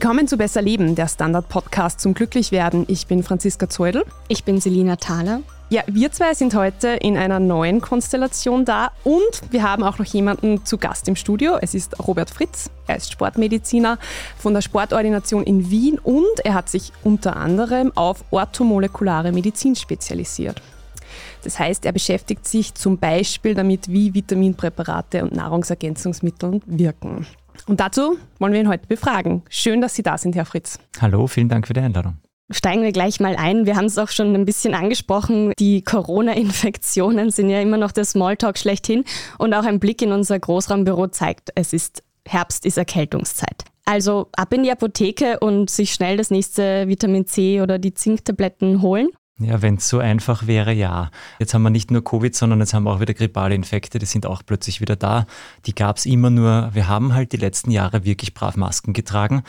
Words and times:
Willkommen 0.00 0.28
zu 0.28 0.36
Besser 0.36 0.62
Leben, 0.62 0.94
der 0.94 1.08
Standard-Podcast 1.08 1.98
zum 1.98 2.14
Glücklichwerden. 2.14 2.84
Ich 2.86 3.08
bin 3.08 3.24
Franziska 3.24 3.68
Zeudel. 3.68 4.04
Ich 4.28 4.44
bin 4.44 4.60
Selina 4.60 4.94
Thaler. 4.94 5.40
Ja, 5.70 5.82
wir 5.88 6.12
zwei 6.12 6.34
sind 6.34 6.54
heute 6.54 6.90
in 6.90 7.16
einer 7.16 7.40
neuen 7.40 7.80
Konstellation 7.80 8.64
da 8.64 8.92
und 9.02 9.42
wir 9.50 9.64
haben 9.64 9.82
auch 9.82 9.98
noch 9.98 10.06
jemanden 10.06 10.64
zu 10.64 10.78
Gast 10.78 11.08
im 11.08 11.16
Studio. 11.16 11.58
Es 11.60 11.74
ist 11.74 11.98
Robert 12.06 12.30
Fritz. 12.30 12.70
Er 12.86 12.98
ist 12.98 13.10
Sportmediziner 13.10 13.98
von 14.38 14.54
der 14.54 14.60
Sportordination 14.60 15.42
in 15.42 15.68
Wien 15.68 15.98
und 15.98 16.44
er 16.44 16.54
hat 16.54 16.68
sich 16.68 16.92
unter 17.02 17.36
anderem 17.36 17.90
auf 17.96 18.22
orthomolekulare 18.30 19.32
Medizin 19.32 19.74
spezialisiert. 19.74 20.62
Das 21.42 21.58
heißt, 21.58 21.84
er 21.84 21.92
beschäftigt 21.92 22.46
sich 22.46 22.72
zum 22.72 22.98
Beispiel 22.98 23.56
damit, 23.56 23.88
wie 23.88 24.14
Vitaminpräparate 24.14 25.24
und 25.24 25.34
Nahrungsergänzungsmittel 25.34 26.60
wirken. 26.66 27.26
Und 27.66 27.80
dazu 27.80 28.18
wollen 28.38 28.52
wir 28.52 28.60
ihn 28.60 28.68
heute 28.68 28.86
befragen. 28.86 29.42
Schön, 29.48 29.80
dass 29.80 29.94
Sie 29.94 30.02
da 30.02 30.18
sind, 30.18 30.36
Herr 30.36 30.44
Fritz. 30.44 30.78
Hallo, 31.00 31.26
vielen 31.26 31.48
Dank 31.48 31.66
für 31.66 31.74
die 31.74 31.80
Einladung. 31.80 32.18
Steigen 32.50 32.82
wir 32.82 32.92
gleich 32.92 33.20
mal 33.20 33.36
ein. 33.36 33.66
Wir 33.66 33.76
haben 33.76 33.84
es 33.84 33.98
auch 33.98 34.08
schon 34.08 34.34
ein 34.34 34.46
bisschen 34.46 34.74
angesprochen. 34.74 35.52
Die 35.58 35.82
Corona-Infektionen 35.82 37.30
sind 37.30 37.50
ja 37.50 37.60
immer 37.60 37.76
noch 37.76 37.92
der 37.92 38.06
Smalltalk 38.06 38.56
schlechthin. 38.56 39.04
Und 39.36 39.52
auch 39.52 39.64
ein 39.64 39.80
Blick 39.80 40.00
in 40.00 40.12
unser 40.12 40.38
Großraumbüro 40.38 41.08
zeigt, 41.08 41.50
es 41.54 41.74
ist 41.74 42.02
Herbst, 42.26 42.64
ist 42.64 42.78
Erkältungszeit. 42.78 43.64
Also 43.84 44.28
ab 44.32 44.52
in 44.52 44.62
die 44.62 44.70
Apotheke 44.70 45.38
und 45.40 45.70
sich 45.70 45.92
schnell 45.92 46.16
das 46.16 46.30
nächste 46.30 46.88
Vitamin 46.88 47.26
C 47.26 47.60
oder 47.60 47.78
die 47.78 47.94
Zinktabletten 47.94 48.80
holen. 48.82 49.08
Ja, 49.40 49.62
wenn 49.62 49.76
es 49.76 49.88
so 49.88 50.00
einfach 50.00 50.48
wäre, 50.48 50.72
ja. 50.72 51.10
Jetzt 51.38 51.54
haben 51.54 51.62
wir 51.62 51.70
nicht 51.70 51.92
nur 51.92 52.02
Covid, 52.02 52.34
sondern 52.34 52.58
jetzt 52.58 52.74
haben 52.74 52.82
wir 52.84 52.90
auch 52.90 53.00
wieder 53.00 53.14
grippale 53.14 53.54
Infekte, 53.54 54.00
die 54.00 54.06
sind 54.06 54.26
auch 54.26 54.42
plötzlich 54.44 54.80
wieder 54.80 54.96
da. 54.96 55.26
Die 55.66 55.74
gab 55.74 55.96
es 55.98 56.06
immer 56.06 56.30
nur, 56.30 56.70
wir 56.72 56.88
haben 56.88 57.14
halt 57.14 57.32
die 57.32 57.36
letzten 57.36 57.70
Jahre 57.70 58.04
wirklich 58.04 58.34
brav 58.34 58.56
Masken 58.56 58.94
getragen. 58.94 59.44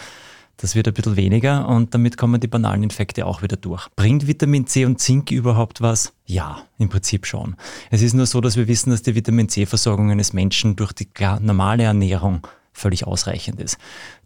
Das 0.58 0.76
wird 0.76 0.88
ein 0.88 0.94
bisschen 0.94 1.16
weniger 1.16 1.68
und 1.70 1.96
damit 1.96 2.18
kommen 2.18 2.40
die 2.40 2.48
banalen 2.48 2.84
Infekte 2.84 3.26
auch 3.26 3.42
wieder 3.42 3.56
durch. 3.56 3.88
Bringt 3.96 4.28
Vitamin 4.28 4.68
C 4.68 4.86
und 4.86 5.00
Zink 5.00 5.32
überhaupt 5.32 5.82
was? 5.82 6.14
Ja, 6.26 6.64
im 6.78 6.90
Prinzip 6.90 7.26
schon. 7.26 7.56
Es 7.90 8.02
ist 8.02 8.14
nur 8.14 8.26
so, 8.26 8.42
dass 8.42 8.58
wir 8.58 8.68
wissen, 8.68 8.92
dass 8.92 9.02
die 9.02 9.16
Vitamin 9.16 9.48
C-Versorgung 9.48 10.12
eines 10.12 10.34
Menschen 10.34 10.76
durch 10.76 10.92
die 10.92 11.08
normale 11.40 11.84
Ernährung 11.84 12.46
völlig 12.74 13.08
ausreichend 13.08 13.60
ist. 13.62 13.78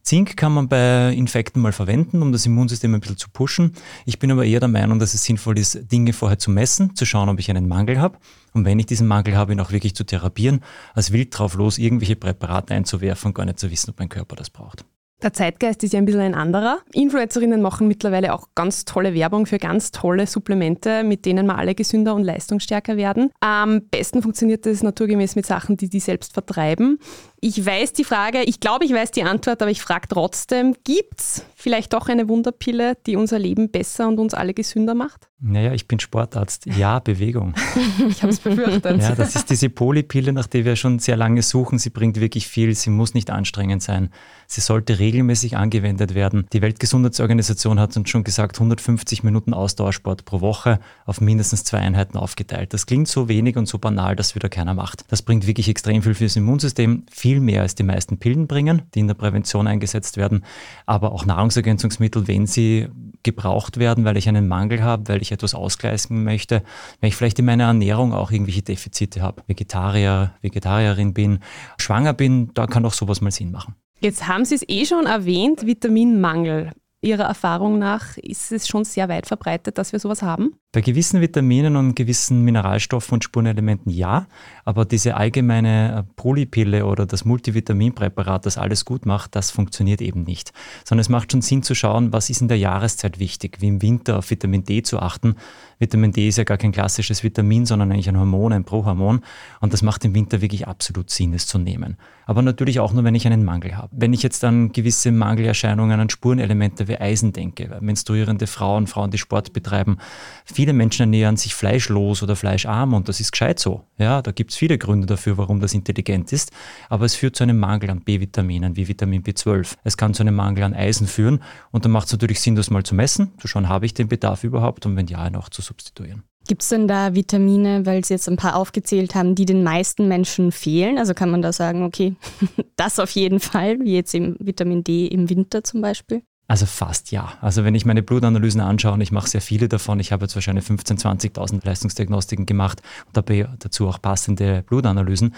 Zink 0.03 0.35
kann 0.35 0.53
man 0.53 0.67
bei 0.67 1.13
Infekten 1.13 1.61
mal 1.61 1.71
verwenden, 1.71 2.21
um 2.21 2.33
das 2.33 2.45
Immunsystem 2.45 2.93
ein 2.93 2.99
bisschen 2.99 3.17
zu 3.17 3.29
pushen. 3.29 3.73
Ich 4.05 4.19
bin 4.19 4.31
aber 4.31 4.43
eher 4.43 4.59
der 4.59 4.67
Meinung, 4.67 4.99
dass 4.99 5.13
es 5.13 5.23
sinnvoll 5.23 5.57
ist, 5.57 5.91
Dinge 5.91 6.11
vorher 6.11 6.37
zu 6.37 6.51
messen, 6.51 6.93
zu 6.93 7.05
schauen, 7.05 7.29
ob 7.29 7.39
ich 7.39 7.49
einen 7.49 7.69
Mangel 7.69 8.01
habe. 8.01 8.17
Und 8.53 8.65
wenn 8.65 8.79
ich 8.79 8.85
diesen 8.85 9.07
Mangel 9.07 9.37
habe, 9.37 9.53
ihn 9.53 9.61
auch 9.61 9.71
wirklich 9.71 9.95
zu 9.95 10.03
therapieren, 10.03 10.59
als 10.93 11.13
wild 11.13 11.37
drauf 11.37 11.55
los, 11.55 11.77
irgendwelche 11.77 12.17
Präparate 12.17 12.73
einzuwerfen 12.73 13.29
und 13.29 13.33
gar 13.33 13.45
nicht 13.45 13.59
zu 13.59 13.71
wissen, 13.71 13.91
ob 13.91 13.99
mein 13.99 14.09
Körper 14.09 14.35
das 14.35 14.49
braucht. 14.49 14.83
Der 15.23 15.31
Zeitgeist 15.31 15.81
ist 15.85 15.93
ja 15.93 15.99
ein 15.99 16.05
bisschen 16.05 16.19
ein 16.19 16.35
anderer. 16.35 16.79
Influencerinnen 16.91 17.61
machen 17.61 17.87
mittlerweile 17.87 18.33
auch 18.33 18.49
ganz 18.55 18.83
tolle 18.83 19.13
Werbung 19.13 19.45
für 19.45 19.57
ganz 19.57 19.91
tolle 19.91 20.27
Supplemente, 20.27 21.05
mit 21.05 21.25
denen 21.25 21.45
wir 21.45 21.57
alle 21.57 21.75
gesünder 21.75 22.13
und 22.13 22.25
leistungsstärker 22.25 22.97
werden. 22.97 23.31
Am 23.39 23.83
besten 23.83 24.21
funktioniert 24.21 24.65
das 24.65 24.83
naturgemäß 24.83 25.37
mit 25.37 25.45
Sachen, 25.45 25.77
die 25.77 25.87
die 25.87 26.01
selbst 26.01 26.33
vertreiben. 26.33 26.99
Ich 27.45 27.65
weiß 27.65 27.91
die 27.91 28.05
Frage, 28.05 28.41
ich 28.43 28.61
glaube, 28.61 28.85
ich 28.85 28.93
weiß 28.93 29.11
die 29.11 29.23
Antwort, 29.23 29.61
aber 29.61 29.69
ich 29.69 29.81
frage 29.81 30.07
trotzdem, 30.07 30.77
gibt 30.85 31.19
es 31.19 31.45
vielleicht 31.57 31.91
doch 31.91 32.07
eine 32.07 32.29
Wunderpille, 32.29 32.95
die 33.05 33.17
unser 33.17 33.37
Leben 33.37 33.69
besser 33.69 34.07
und 34.07 34.17
uns 34.17 34.33
alle 34.33 34.53
gesünder 34.53 34.95
macht? 34.95 35.27
Naja, 35.45 35.73
ich 35.73 35.89
bin 35.89 35.99
Sportarzt. 35.99 36.65
Ja, 36.67 36.99
Bewegung. 36.99 37.53
ich 38.09 38.23
habe 38.23 38.31
es 38.31 38.39
befürchtet. 38.39 39.01
Ja, 39.01 39.13
das 39.13 39.35
ist 39.35 39.49
diese 39.49 39.69
Polypille, 39.69 40.31
nach 40.31 40.47
der 40.47 40.63
wir 40.63 40.77
schon 40.77 40.99
sehr 40.99 41.17
lange 41.17 41.41
suchen. 41.41 41.79
Sie 41.79 41.89
bringt 41.89 42.17
wirklich 42.17 42.47
viel. 42.47 42.73
Sie 42.75 42.89
muss 42.89 43.13
nicht 43.13 43.29
anstrengend 43.29 43.83
sein. 43.83 44.09
Sie 44.47 44.61
sollte 44.61 44.99
regelmäßig 44.99 45.57
angewendet 45.57 46.15
werden. 46.15 46.47
Die 46.53 46.61
Weltgesundheitsorganisation 46.61 47.77
hat 47.77 47.97
uns 47.97 48.09
schon 48.09 48.23
gesagt, 48.23 48.55
150 48.55 49.23
Minuten 49.23 49.53
Ausdauersport 49.53 50.23
pro 50.23 50.39
Woche 50.39 50.79
auf 51.05 51.19
mindestens 51.19 51.65
zwei 51.65 51.79
Einheiten 51.79 52.17
aufgeteilt. 52.17 52.73
Das 52.73 52.85
klingt 52.85 53.09
so 53.09 53.27
wenig 53.27 53.57
und 53.57 53.67
so 53.67 53.79
banal, 53.79 54.15
dass 54.15 54.35
wieder 54.35 54.47
keiner 54.47 54.73
macht. 54.73 55.03
Das 55.09 55.23
bringt 55.23 55.45
wirklich 55.45 55.67
extrem 55.67 56.03
viel 56.03 56.13
fürs 56.13 56.37
Immunsystem. 56.37 57.03
Viel 57.11 57.32
viel 57.33 57.41
mehr 57.41 57.63
als 57.63 57.73
die 57.73 57.83
meisten 57.83 58.19
Pillen 58.19 58.45
bringen, 58.45 58.83
die 58.93 58.99
in 58.99 59.07
der 59.07 59.15
Prävention 59.15 59.65
eingesetzt 59.65 60.17
werden, 60.17 60.45
aber 60.85 61.11
auch 61.13 61.25
Nahrungsergänzungsmittel, 61.25 62.27
wenn 62.27 62.45
sie 62.45 62.89
gebraucht 63.23 63.77
werden, 63.77 64.05
weil 64.05 64.17
ich 64.17 64.29
einen 64.29 64.47
Mangel 64.47 64.83
habe, 64.83 65.07
weil 65.07 65.21
ich 65.21 65.31
etwas 65.31 65.55
ausgleichen 65.55 66.23
möchte, 66.23 66.61
weil 67.01 67.07
ich 67.07 67.15
vielleicht 67.15 67.39
in 67.39 67.45
meiner 67.45 67.65
Ernährung 67.65 68.13
auch 68.13 68.29
irgendwelche 68.29 68.61
Defizite 68.61 69.21
habe, 69.21 69.41
Vegetarier, 69.47 70.33
Vegetarierin 70.41 71.13
bin, 71.15 71.39
schwanger 71.77 72.13
bin, 72.13 72.51
da 72.53 72.67
kann 72.67 72.85
auch 72.85 72.93
sowas 72.93 73.19
mal 73.21 73.31
Sinn 73.31 73.51
machen. 73.51 73.73
Jetzt 73.99 74.27
haben 74.27 74.45
Sie 74.45 74.55
es 74.55 74.65
eh 74.67 74.85
schon 74.85 75.07
erwähnt, 75.07 75.65
Vitaminmangel. 75.65 76.71
Ihrer 77.03 77.25
Erfahrung 77.25 77.79
nach 77.79 78.15
ist 78.15 78.53
es 78.53 78.65
schon 78.65 78.85
sehr 78.85 79.09
weit 79.09 79.27
verbreitet, 79.27 79.77
dass 79.77 79.91
wir 79.91 79.99
sowas 79.99 80.21
haben? 80.21 80.55
Bei 80.71 80.79
gewissen 80.79 81.19
Vitaminen 81.19 81.75
und 81.75 81.95
gewissen 81.95 82.43
Mineralstoffen 82.43 83.15
und 83.15 83.25
Spurenelementen 83.25 83.91
ja, 83.91 84.25
aber 84.63 84.85
diese 84.85 85.15
allgemeine 85.15 85.97
äh, 85.97 86.13
Polypille 86.15 86.85
oder 86.85 87.05
das 87.05 87.25
Multivitaminpräparat, 87.25 88.45
das 88.45 88.57
alles 88.57 88.85
gut 88.85 89.05
macht, 89.05 89.35
das 89.35 89.51
funktioniert 89.51 90.01
eben 90.01 90.23
nicht. 90.23 90.53
Sondern 90.85 91.01
es 91.01 91.09
macht 91.09 91.33
schon 91.33 91.41
Sinn 91.41 91.61
zu 91.61 91.75
schauen, 91.75 92.13
was 92.13 92.29
ist 92.29 92.41
in 92.41 92.47
der 92.47 92.57
Jahreszeit 92.57 93.19
wichtig, 93.19 93.57
wie 93.59 93.67
im 93.67 93.81
Winter 93.81 94.19
auf 94.19 94.31
Vitamin 94.31 94.63
D 94.63 94.81
zu 94.81 94.99
achten. 94.99 95.35
Vitamin 95.83 96.13
D 96.13 96.29
ist 96.29 96.37
ja 96.37 96.45
gar 96.45 96.57
kein 96.57 96.71
klassisches 96.71 97.25
Vitamin, 97.25 97.65
sondern 97.65 97.91
eigentlich 97.91 98.07
ein 98.07 98.17
Hormon, 98.17 98.53
ein 98.53 98.63
Prohormon 98.63 99.19
und 99.59 99.73
das 99.73 99.81
macht 99.81 100.05
im 100.05 100.15
Winter 100.15 100.39
wirklich 100.39 100.65
absolut 100.65 101.09
Sinn, 101.09 101.33
es 101.33 101.45
zu 101.45 101.57
nehmen. 101.57 101.97
Aber 102.25 102.41
natürlich 102.41 102.79
auch 102.79 102.93
nur, 102.93 103.03
wenn 103.03 103.15
ich 103.15 103.27
einen 103.27 103.43
Mangel 103.43 103.75
habe. 103.75 103.89
Wenn 103.91 104.13
ich 104.13 104.23
jetzt 104.23 104.45
an 104.45 104.71
gewisse 104.71 105.11
Mangelerscheinungen 105.11 105.99
an 105.99 106.09
Spurenelemente 106.09 106.87
wie 106.87 106.97
Eisen 106.97 107.33
denke, 107.33 107.77
menstruierende 107.81 108.47
Frauen, 108.47 108.87
Frauen, 108.87 109.11
die 109.11 109.17
Sport 109.17 109.51
betreiben, 109.51 109.97
viele 110.45 110.71
Menschen 110.71 111.01
ernähren 111.01 111.35
sich 111.35 111.53
fleischlos 111.53 112.23
oder 112.23 112.37
fleischarm 112.37 112.93
und 112.93 113.09
das 113.09 113.19
ist 113.19 113.33
gescheit 113.33 113.59
so. 113.59 113.83
Ja, 113.97 114.21
da 114.21 114.31
gibt 114.31 114.51
es 114.51 114.57
viele 114.57 114.77
Gründe 114.77 115.05
dafür, 115.05 115.37
warum 115.37 115.59
das 115.59 115.73
intelligent 115.73 116.31
ist, 116.31 116.53
aber 116.87 117.03
es 117.03 117.15
führt 117.15 117.35
zu 117.35 117.43
einem 117.43 117.59
Mangel 117.59 117.89
an 117.89 117.99
B-Vitaminen 117.99 118.77
wie 118.77 118.87
Vitamin 118.87 119.21
B12. 119.21 119.75
Es 119.83 119.97
kann 119.97 120.13
zu 120.13 120.23
einem 120.23 120.35
Mangel 120.35 120.63
an 120.63 120.73
Eisen 120.73 121.07
führen 121.07 121.41
und 121.71 121.83
dann 121.83 121.91
macht 121.91 122.05
es 122.05 122.13
natürlich 122.13 122.39
Sinn, 122.39 122.55
das 122.55 122.69
mal 122.69 122.83
zu 122.83 122.95
messen, 122.95 123.33
zu 123.37 123.49
schauen, 123.49 123.67
habe 123.67 123.85
ich 123.85 123.93
den 123.93 124.07
Bedarf 124.07 124.45
überhaupt 124.45 124.85
und 124.85 124.95
wenn 124.95 125.07
ja, 125.07 125.29
auch 125.35 125.49
zu 125.49 125.61
substituieren. 125.73 126.23
Gibt 126.47 126.61
es 126.61 126.69
denn 126.69 126.87
da 126.89 127.15
Vitamine, 127.15 127.85
weil 127.85 128.03
Sie 128.03 128.13
jetzt 128.13 128.27
ein 128.27 128.35
paar 128.35 128.57
aufgezählt 128.57 129.15
haben, 129.15 129.33
die 129.33 129.45
den 129.45 129.63
meisten 129.63 130.07
Menschen 130.09 130.51
fehlen? 130.51 130.97
Also 130.97 131.13
kann 131.13 131.31
man 131.31 131.41
da 131.41 131.53
sagen, 131.53 131.83
okay, 131.83 132.15
das 132.75 132.99
auf 132.99 133.11
jeden 133.11 133.39
Fall, 133.39 133.79
wie 133.79 133.95
jetzt 133.95 134.13
im 134.13 134.35
Vitamin 134.39 134.83
D 134.83 135.07
im 135.07 135.29
Winter 135.29 135.63
zum 135.63 135.81
Beispiel? 135.81 136.21
Also 136.49 136.65
fast 136.65 137.11
ja. 137.11 137.33
Also 137.39 137.63
wenn 137.63 137.73
ich 137.73 137.85
meine 137.85 138.03
Blutanalysen 138.03 138.59
anschaue, 138.59 138.93
und 138.93 139.01
ich 139.01 139.13
mache 139.13 139.29
sehr 139.29 139.39
viele 139.39 139.69
davon, 139.69 140.01
ich 140.01 140.11
habe 140.11 140.25
jetzt 140.25 140.35
wahrscheinlich 140.35 140.65
15.000, 140.65 141.33
20.000 141.33 141.65
Leistungsdiagnostiken 141.65 142.45
gemacht 142.45 142.81
und 143.07 143.15
dabei 143.15 143.47
dazu 143.59 143.87
auch 143.87 144.01
passende 144.01 144.63
Blutanalysen, 144.67 145.33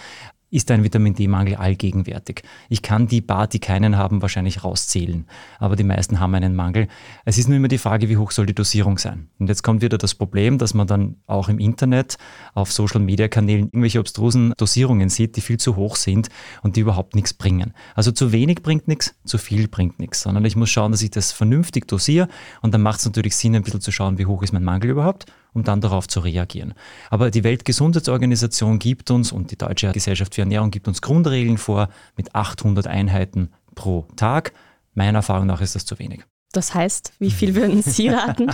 ist 0.55 0.71
ein 0.71 0.83
Vitamin 0.83 1.13
D-Mangel 1.13 1.55
allgegenwärtig. 1.55 2.43
Ich 2.69 2.81
kann 2.81 3.07
die 3.07 3.21
paar, 3.21 3.47
die 3.47 3.59
keinen 3.59 3.97
haben, 3.97 4.21
wahrscheinlich 4.21 4.63
rauszählen, 4.63 5.25
aber 5.59 5.75
die 5.75 5.83
meisten 5.83 6.19
haben 6.19 6.33
einen 6.33 6.55
Mangel. 6.55 6.88
Es 7.25 7.38
ist 7.38 7.49
nur 7.49 7.57
immer 7.57 7.67
die 7.67 7.77
Frage, 7.77 8.07
wie 8.07 8.16
hoch 8.16 8.31
soll 8.31 8.45
die 8.45 8.55
Dosierung 8.55 8.97
sein. 8.97 9.27
Und 9.38 9.49
jetzt 9.49 9.63
kommt 9.63 9.81
wieder 9.81 9.97
das 9.97 10.15
Problem, 10.15 10.57
dass 10.57 10.73
man 10.73 10.88
dann 10.88 11.17
auch 11.27 11.49
im 11.49 11.59
Internet, 11.59 12.17
auf 12.53 12.71
Social-Media-Kanälen 12.71 13.65
irgendwelche 13.65 13.99
obstrusen 13.99 14.53
Dosierungen 14.57 15.09
sieht, 15.09 15.35
die 15.35 15.41
viel 15.41 15.57
zu 15.57 15.75
hoch 15.75 15.97
sind 15.97 16.29
und 16.63 16.77
die 16.77 16.81
überhaupt 16.81 17.15
nichts 17.15 17.33
bringen. 17.33 17.74
Also 17.94 18.12
zu 18.12 18.31
wenig 18.31 18.63
bringt 18.63 18.88
nichts, 18.88 19.13
zu 19.25 19.38
viel 19.38 19.68
bringt 19.68 20.00
nichts, 20.00 20.21
sondern 20.21 20.45
ich 20.45 20.56
muss 20.56 20.69
schauen, 20.69 20.94
dass 20.94 21.01
ich 21.01 21.12
das 21.12 21.33
vernünftig 21.33 21.88
dosiere 21.88 22.30
und 22.62 22.74
dann 22.74 22.81
macht 22.81 23.00
es 23.00 23.06
natürlich 23.06 23.35
Sinn, 23.35 23.56
ein 23.56 23.63
bisschen 23.63 23.81
zu 23.81 23.91
schauen, 23.91 24.18
wie 24.18 24.25
hoch 24.25 24.41
ist 24.41 24.53
mein 24.53 24.63
Mangel 24.63 24.91
überhaupt 24.91 25.25
um 25.56 25.63
dann 25.63 25.81
darauf 25.81 26.07
zu 26.07 26.19
reagieren. 26.19 26.75
Aber 27.10 27.31
die 27.31 27.44
Weltgesundheitsorganisation 27.44 28.78
gibt 28.78 29.10
uns 29.10 29.31
und 29.31 29.50
die 29.50 29.57
Deutsche 29.57 29.92
Gesellschaft 29.92 30.36
für 30.36 30.42
Ernährung 30.42 30.69
gibt 30.69 30.88
uns 30.88 31.02
Grundregeln 31.02 31.57
vor 31.57 31.90
mit 32.16 32.36
800 32.36 32.86
Einheiten 32.86 33.50
pro 33.74 34.06
Tag. 34.16 34.54
Meiner 34.94 35.19
Erfahrung 35.19 35.48
nach 35.48 35.62
ist 35.62 35.74
das 35.75 35.86
zu 35.86 35.98
wenig. 35.98 36.25
Das 36.56 36.74
heißt, 36.74 37.12
wie 37.19 37.31
viel 37.31 37.54
würden 37.54 37.84
Sie 37.84 38.07
raten? 38.10 38.48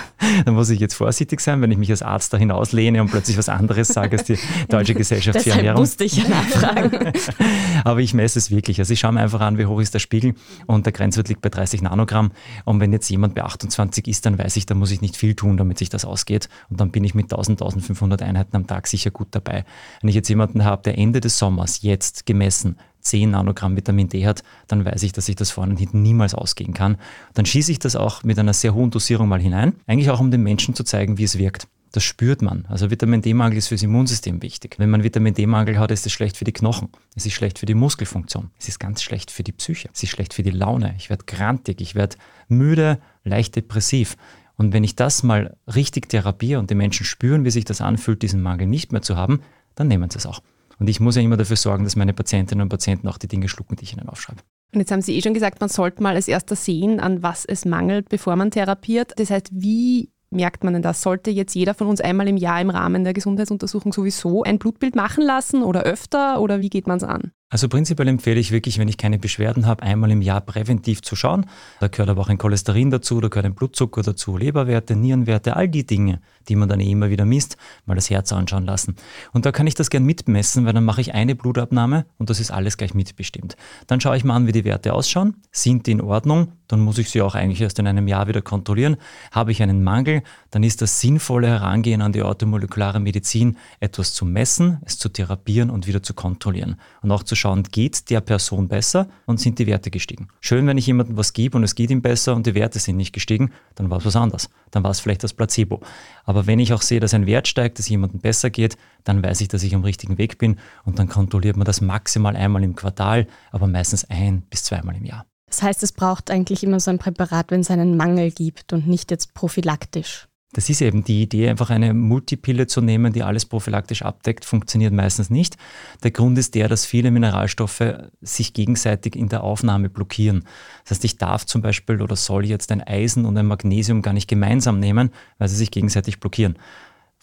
da 0.43 0.51
muss 0.51 0.71
ich 0.71 0.79
jetzt 0.79 0.95
vorsichtig 0.95 1.39
sein, 1.39 1.61
wenn 1.61 1.69
ich 1.69 1.77
mich 1.77 1.91
als 1.91 2.01
Arzt 2.01 2.33
da 2.33 2.37
hinauslehne 2.37 2.99
und 2.99 3.11
plötzlich 3.11 3.37
was 3.37 3.47
anderes 3.47 3.89
sage 3.89 4.17
als 4.17 4.25
die 4.25 4.39
Deutsche 4.69 4.95
Gesellschaft 4.95 5.41
für 5.41 5.51
Ernährung. 5.51 5.81
musste 5.81 6.03
ich 6.03 6.17
ja 6.17 6.27
nachfragen. 6.27 7.13
Aber 7.83 7.99
ich 7.99 8.15
messe 8.15 8.39
es 8.39 8.49
wirklich. 8.49 8.79
Also 8.79 8.91
ich 8.91 8.99
schaue 8.99 9.11
mir 9.11 9.19
einfach 9.19 9.41
an, 9.41 9.59
wie 9.59 9.67
hoch 9.67 9.79
ist 9.79 9.93
der 9.93 9.99
Spiegel 9.99 10.33
und 10.65 10.87
der 10.87 10.93
Grenzwert 10.93 11.29
liegt 11.29 11.41
bei 11.41 11.49
30 11.49 11.83
Nanogramm. 11.83 12.31
Und 12.65 12.79
wenn 12.79 12.91
jetzt 12.91 13.07
jemand 13.09 13.35
bei 13.35 13.43
28 13.43 14.07
ist, 14.07 14.25
dann 14.25 14.39
weiß 14.39 14.55
ich, 14.55 14.65
da 14.65 14.73
muss 14.73 14.89
ich 14.89 15.01
nicht 15.01 15.15
viel 15.15 15.35
tun, 15.35 15.57
damit 15.57 15.77
sich 15.77 15.89
das 15.89 16.03
ausgeht. 16.03 16.49
Und 16.71 16.79
dann 16.81 16.89
bin 16.89 17.03
ich 17.03 17.13
mit 17.13 17.25
1000, 17.25 17.61
1500 17.61 18.23
Einheiten 18.23 18.55
am 18.55 18.65
Tag 18.65 18.87
sicher 18.87 19.11
gut 19.11 19.27
dabei. 19.31 19.63
Wenn 20.01 20.09
ich 20.09 20.15
jetzt 20.15 20.29
jemanden 20.29 20.65
habe, 20.65 20.81
der 20.81 20.97
Ende 20.97 21.19
des 21.19 21.37
Sommers 21.37 21.83
jetzt 21.83 22.25
gemessen 22.25 22.77
10 23.01 23.31
Nanogramm 23.31 23.75
Vitamin 23.75 24.09
D 24.09 24.25
hat, 24.25 24.43
dann 24.67 24.85
weiß 24.85 25.03
ich, 25.03 25.11
dass 25.11 25.29
ich 25.29 25.35
das 25.35 25.51
vorne 25.51 25.71
und 25.71 25.77
hinten 25.77 26.01
niemals 26.01 26.33
ausgehen 26.33 26.73
kann. 26.73 26.97
Dann 27.33 27.45
schieße 27.45 27.71
ich 27.71 27.79
das 27.79 27.95
auch 27.95 28.23
mit 28.23 28.39
einer 28.39 28.53
sehr 28.53 28.73
hohen 28.73 28.91
Dosierung 28.91 29.27
mal 29.27 29.41
hinein, 29.41 29.73
eigentlich 29.87 30.09
auch 30.09 30.19
um 30.19 30.31
den 30.31 30.43
Menschen 30.43 30.75
zu 30.75 30.83
zeigen, 30.83 31.17
wie 31.17 31.23
es 31.23 31.37
wirkt. 31.37 31.67
Das 31.93 32.03
spürt 32.05 32.41
man. 32.41 32.65
Also 32.69 32.89
Vitamin 32.89 33.21
D-Mangel 33.21 33.57
ist 33.57 33.67
fürs 33.67 33.83
Immunsystem 33.83 34.41
wichtig. 34.41 34.75
Wenn 34.77 34.89
man 34.89 35.03
Vitamin 35.03 35.33
D-Mangel 35.33 35.77
hat, 35.77 35.91
ist 35.91 36.05
es 36.05 36.13
schlecht 36.13 36.37
für 36.37 36.45
die 36.45 36.53
Knochen. 36.53 36.87
Es 37.15 37.25
ist 37.25 37.33
schlecht 37.33 37.59
für 37.59 37.65
die 37.65 37.73
Muskelfunktion. 37.73 38.49
Es 38.57 38.69
ist 38.69 38.79
ganz 38.79 39.03
schlecht 39.03 39.29
für 39.29 39.43
die 39.43 39.51
Psyche. 39.51 39.89
Es 39.93 40.01
ist 40.01 40.09
schlecht 40.09 40.33
für 40.33 40.43
die 40.43 40.51
Laune. 40.51 40.95
Ich 40.97 41.09
werde 41.09 41.25
grantig, 41.25 41.81
ich 41.81 41.93
werde 41.93 42.15
müde, 42.47 42.99
leicht 43.25 43.57
depressiv. 43.57 44.15
Und 44.55 44.71
wenn 44.71 44.85
ich 44.85 44.95
das 44.95 45.23
mal 45.23 45.57
richtig 45.67 46.07
therapiere 46.07 46.59
und 46.59 46.69
die 46.69 46.75
Menschen 46.75 47.05
spüren, 47.05 47.43
wie 47.43 47.51
sich 47.51 47.65
das 47.65 47.81
anfühlt, 47.81 48.21
diesen 48.21 48.41
Mangel 48.41 48.67
nicht 48.67 48.93
mehr 48.93 49.01
zu 49.01 49.17
haben, 49.17 49.41
dann 49.75 49.89
nehmen 49.89 50.09
sie 50.09 50.17
es 50.17 50.25
auch. 50.25 50.41
Und 50.81 50.87
ich 50.87 50.99
muss 50.99 51.15
ja 51.15 51.21
immer 51.21 51.37
dafür 51.37 51.57
sorgen, 51.57 51.83
dass 51.83 51.95
meine 51.95 52.11
Patientinnen 52.11 52.63
und 52.63 52.69
Patienten 52.69 53.07
auch 53.07 53.19
die 53.19 53.27
Dinge 53.27 53.47
schlucken, 53.47 53.75
die 53.75 53.83
ich 53.83 53.93
ihnen 53.93 54.09
aufschreibe. 54.09 54.41
Und 54.73 54.79
jetzt 54.79 54.91
haben 54.91 55.03
Sie 55.03 55.15
eh 55.15 55.21
schon 55.21 55.35
gesagt, 55.35 55.59
man 55.61 55.69
sollte 55.69 56.01
mal 56.01 56.15
als 56.15 56.27
erster 56.27 56.55
sehen, 56.55 56.99
an 56.99 57.21
was 57.21 57.45
es 57.45 57.65
mangelt, 57.65 58.09
bevor 58.09 58.35
man 58.35 58.49
therapiert. 58.49 59.13
Das 59.17 59.29
heißt, 59.29 59.49
wie 59.51 60.09
merkt 60.31 60.63
man 60.63 60.73
denn 60.73 60.81
das? 60.81 61.03
Sollte 61.03 61.29
jetzt 61.29 61.53
jeder 61.53 61.75
von 61.75 61.85
uns 61.85 62.01
einmal 62.01 62.27
im 62.27 62.35
Jahr 62.35 62.59
im 62.59 62.71
Rahmen 62.71 63.03
der 63.03 63.13
Gesundheitsuntersuchung 63.13 63.93
sowieso 63.93 64.41
ein 64.41 64.57
Blutbild 64.57 64.95
machen 64.95 65.23
lassen 65.23 65.61
oder 65.61 65.83
öfter 65.83 66.41
oder 66.41 66.61
wie 66.61 66.69
geht 66.71 66.87
man 66.87 66.97
es 66.97 67.03
an? 67.03 67.31
Also 67.51 67.67
prinzipiell 67.67 68.07
empfehle 68.07 68.39
ich 68.39 68.51
wirklich, 68.51 68.79
wenn 68.79 68.87
ich 68.87 68.97
keine 68.97 69.19
Beschwerden 69.19 69.65
habe, 69.65 69.83
einmal 69.83 70.09
im 70.09 70.21
Jahr 70.21 70.39
präventiv 70.39 71.01
zu 71.01 71.17
schauen. 71.17 71.47
Da 71.81 71.89
gehört 71.89 72.07
aber 72.07 72.21
auch 72.21 72.29
ein 72.29 72.37
Cholesterin 72.37 72.91
dazu, 72.91 73.19
da 73.19 73.27
gehört 73.27 73.45
ein 73.45 73.55
Blutzucker 73.55 74.03
dazu, 74.03 74.37
Leberwerte, 74.37 74.95
Nierenwerte, 74.95 75.57
all 75.57 75.67
die 75.67 75.85
Dinge, 75.85 76.21
die 76.47 76.55
man 76.55 76.69
dann 76.69 76.79
eh 76.79 76.89
immer 76.89 77.09
wieder 77.09 77.25
misst, 77.25 77.57
mal 77.85 77.95
das 77.95 78.09
Herz 78.09 78.31
anschauen 78.31 78.65
lassen. 78.65 78.95
Und 79.33 79.45
da 79.45 79.51
kann 79.51 79.67
ich 79.67 79.75
das 79.75 79.89
gern 79.89 80.05
mitmessen, 80.05 80.65
weil 80.65 80.71
dann 80.71 80.85
mache 80.85 81.01
ich 81.01 81.13
eine 81.13 81.35
Blutabnahme 81.35 82.05
und 82.17 82.29
das 82.29 82.39
ist 82.39 82.51
alles 82.51 82.77
gleich 82.77 82.93
mitbestimmt. 82.93 83.57
Dann 83.85 83.99
schaue 83.99 84.15
ich 84.15 84.23
mal 84.23 84.37
an, 84.37 84.47
wie 84.47 84.53
die 84.53 84.63
Werte 84.63 84.93
ausschauen. 84.93 85.35
Sind 85.51 85.87
die 85.87 85.91
in 85.91 86.01
Ordnung? 86.01 86.53
Dann 86.69 86.79
muss 86.79 86.99
ich 86.99 87.09
sie 87.09 87.21
auch 87.21 87.35
eigentlich 87.35 87.59
erst 87.59 87.79
in 87.79 87.87
einem 87.87 88.07
Jahr 88.07 88.29
wieder 88.29 88.41
kontrollieren. 88.41 88.95
Habe 89.33 89.51
ich 89.51 89.61
einen 89.61 89.83
Mangel, 89.83 90.23
dann 90.51 90.63
ist 90.63 90.81
das 90.81 91.01
sinnvolle 91.01 91.47
Herangehen 91.47 92.01
an 92.01 92.13
die 92.13 92.21
automolekulare 92.21 93.01
Medizin, 93.01 93.57
etwas 93.81 94.13
zu 94.13 94.23
messen, 94.23 94.79
es 94.85 94.97
zu 94.97 95.09
therapieren 95.09 95.69
und 95.69 95.85
wieder 95.85 96.01
zu 96.01 96.13
kontrollieren. 96.13 96.77
Und 97.01 97.11
auch 97.11 97.23
zu 97.23 97.35
schauen, 97.41 97.63
geht 97.63 98.09
der 98.09 98.21
Person 98.21 98.67
besser 98.67 99.07
und 99.25 99.39
sind 99.39 99.59
die 99.59 99.67
Werte 99.67 99.91
gestiegen. 99.91 100.29
Schön, 100.39 100.65
wenn 100.67 100.77
ich 100.77 100.87
jemandem 100.87 101.17
was 101.17 101.33
gebe 101.33 101.57
und 101.57 101.63
es 101.63 101.75
geht 101.75 101.91
ihm 101.91 102.01
besser 102.01 102.35
und 102.35 102.47
die 102.47 102.55
Werte 102.55 102.79
sind 102.79 102.97
nicht 102.97 103.13
gestiegen, 103.13 103.51
dann 103.75 103.89
war 103.89 103.97
es 103.97 104.05
was 104.05 104.15
anderes. 104.15 104.49
Dann 104.71 104.83
war 104.83 104.91
es 104.91 104.99
vielleicht 104.99 105.23
das 105.23 105.33
Placebo. 105.33 105.81
Aber 106.23 106.47
wenn 106.47 106.59
ich 106.59 106.71
auch 106.73 106.81
sehe, 106.81 106.99
dass 106.99 107.13
ein 107.13 107.25
Wert 107.25 107.47
steigt, 107.47 107.79
dass 107.79 107.89
jemandem 107.89 108.21
besser 108.21 108.49
geht, 108.49 108.77
dann 109.03 109.21
weiß 109.23 109.41
ich, 109.41 109.49
dass 109.49 109.63
ich 109.63 109.75
am 109.75 109.83
richtigen 109.83 110.17
Weg 110.17 110.37
bin 110.37 110.57
und 110.85 110.99
dann 110.99 111.09
kontrolliert 111.09 111.57
man 111.57 111.65
das 111.65 111.81
maximal 111.81 112.35
einmal 112.35 112.63
im 112.63 112.75
Quartal, 112.75 113.27
aber 113.51 113.67
meistens 113.67 114.09
ein 114.09 114.43
bis 114.43 114.63
zweimal 114.63 114.95
im 114.95 115.05
Jahr. 115.05 115.25
Das 115.47 115.61
heißt, 115.61 115.83
es 115.83 115.91
braucht 115.91 116.31
eigentlich 116.31 116.63
immer 116.63 116.79
so 116.79 116.91
ein 116.91 116.99
Präparat, 116.99 117.51
wenn 117.51 117.59
es 117.59 117.69
einen 117.69 117.97
Mangel 117.97 118.31
gibt 118.31 118.71
und 118.71 118.87
nicht 118.87 119.11
jetzt 119.11 119.33
prophylaktisch. 119.33 120.29
Das 120.53 120.69
ist 120.69 120.81
eben 120.81 121.05
die 121.05 121.21
Idee, 121.21 121.49
einfach 121.49 121.69
eine 121.69 121.93
Multipille 121.93 122.67
zu 122.67 122.81
nehmen, 122.81 123.13
die 123.13 123.23
alles 123.23 123.45
prophylaktisch 123.45 124.01
abdeckt, 124.01 124.43
funktioniert 124.43 124.93
meistens 124.93 125.29
nicht. 125.29 125.55
Der 126.03 126.11
Grund 126.11 126.37
ist 126.37 126.55
der, 126.55 126.67
dass 126.67 126.85
viele 126.85 127.09
Mineralstoffe 127.09 127.81
sich 128.21 128.53
gegenseitig 128.53 129.15
in 129.15 129.29
der 129.29 129.43
Aufnahme 129.43 129.89
blockieren. 129.89 130.43
Das 130.83 130.91
heißt, 130.91 131.05
ich 131.05 131.17
darf 131.17 131.45
zum 131.45 131.61
Beispiel 131.61 132.01
oder 132.01 132.17
soll 132.17 132.45
jetzt 132.45 132.71
ein 132.73 132.81
Eisen 132.81 133.25
und 133.25 133.37
ein 133.37 133.45
Magnesium 133.45 134.01
gar 134.01 134.13
nicht 134.13 134.27
gemeinsam 134.27 134.79
nehmen, 134.79 135.11
weil 135.37 135.47
sie 135.47 135.55
sich 135.55 135.71
gegenseitig 135.71 136.19
blockieren. 136.19 136.57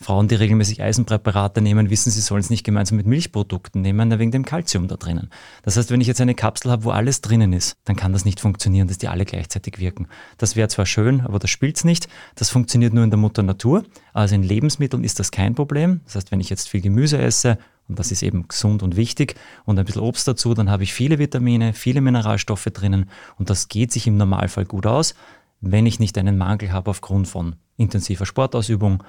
Frauen, 0.01 0.29
die 0.29 0.37
regelmäßig 0.37 0.81
Eisenpräparate 0.81 1.61
nehmen, 1.61 1.91
wissen, 1.91 2.13
sie 2.13 2.21
sollen 2.21 2.41
es 2.41 2.51
nicht 2.51 2.63
gemeinsam 2.63 2.99
mit 2.99 3.07
Milchprodukten 3.09 3.83
nehmen, 3.83 4.17
wegen 4.17 4.31
dem 4.31 4.45
Kalzium 4.45 4.87
da 4.87 4.97
drinnen. 4.97 5.29
Das 5.63 5.77
heißt, 5.77 5.91
wenn 5.91 6.01
ich 6.01 6.07
jetzt 6.07 6.21
eine 6.21 6.37
Kapsel 6.37 6.71
habe, 6.71 6.85
wo 6.85 6.91
alles 6.91 7.21
drinnen 7.21 7.53
ist, 7.53 7.77
dann 7.85 7.97
kann 7.97 8.13
das 8.13 8.25
nicht 8.25 8.39
funktionieren, 8.39 8.87
dass 8.87 8.99
die 8.99 9.09
alle 9.09 9.25
gleichzeitig 9.25 9.81
wirken. 9.81 10.07
Das 10.37 10.55
wäre 10.55 10.69
zwar 10.69 10.87
schön, 10.87 11.23
aber 11.23 11.41
das 11.41 11.51
spielt 11.51 11.77
es 11.79 11.85
nicht. 11.85 12.09
Das 12.37 12.49
funktioniert 12.49 12.95
nur 12.95 13.03
in 13.03 13.11
der 13.11 13.19
Mutter 13.19 13.43
Natur. 13.43 13.83
Also 14.13 14.37
in 14.37 14.45
Lebensmitteln 14.45 15.03
ist 15.03 15.19
das 15.19 15.33
kein 15.33 15.57
Problem. 15.57 16.01
Das 16.05 16.15
heißt, 16.15 16.31
wenn 16.31 16.41
ich 16.41 16.49
jetzt 16.49 16.69
viel 16.69 16.81
Gemüse 16.81 17.19
esse, 17.19 17.59
und 17.89 17.99
das 17.99 18.13
ist 18.13 18.23
eben 18.23 18.47
gesund 18.47 18.85
und 18.85 18.95
wichtig, 18.95 19.35
und 19.65 19.81
ein 19.81 19.85
bisschen 19.85 20.03
Obst 20.03 20.29
dazu, 20.29 20.55
dann 20.55 20.71
habe 20.71 20.85
ich 20.85 20.93
viele 20.93 21.19
Vitamine, 21.19 21.73
viele 21.73 22.03
Mineralstoffe 22.03 22.67
drinnen 22.73 23.11
und 23.37 23.51
das 23.51 23.67
geht 23.67 23.91
sich 23.91 24.07
im 24.07 24.17
Normalfall 24.17 24.65
gut 24.65 24.87
aus, 24.87 25.15
wenn 25.61 25.87
ich 25.87 25.99
nicht 25.99 26.17
einen 26.19 26.39
Mangel 26.39 26.71
habe 26.71 26.91
aufgrund 26.91 27.27
von 27.27 27.57
intensiver 27.77 28.27
Sportausübung, 28.27 29.03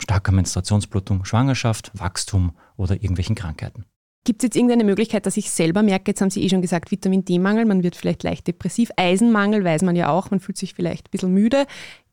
starker 0.00 0.32
Menstruationsblutung, 0.32 1.24
Schwangerschaft, 1.24 1.90
Wachstum 1.94 2.52
oder 2.76 2.94
irgendwelchen 2.94 3.36
Krankheiten. 3.36 3.84
Gibt 4.24 4.42
es 4.42 4.48
jetzt 4.48 4.56
irgendeine 4.56 4.84
Möglichkeit, 4.84 5.24
dass 5.24 5.38
ich 5.38 5.50
selber 5.50 5.82
merke, 5.82 6.10
jetzt 6.10 6.20
haben 6.20 6.28
Sie 6.28 6.42
eh 6.42 6.48
schon 6.50 6.60
gesagt, 6.60 6.90
Vitamin 6.90 7.24
D-Mangel, 7.24 7.64
man 7.64 7.82
wird 7.82 7.96
vielleicht 7.96 8.22
leicht 8.22 8.46
depressiv, 8.46 8.90
Eisenmangel 8.96 9.64
weiß 9.64 9.80
man 9.80 9.96
ja 9.96 10.10
auch, 10.10 10.30
man 10.30 10.40
fühlt 10.40 10.58
sich 10.58 10.74
vielleicht 10.74 11.06
ein 11.06 11.10
bisschen 11.10 11.32
müde. 11.32 11.64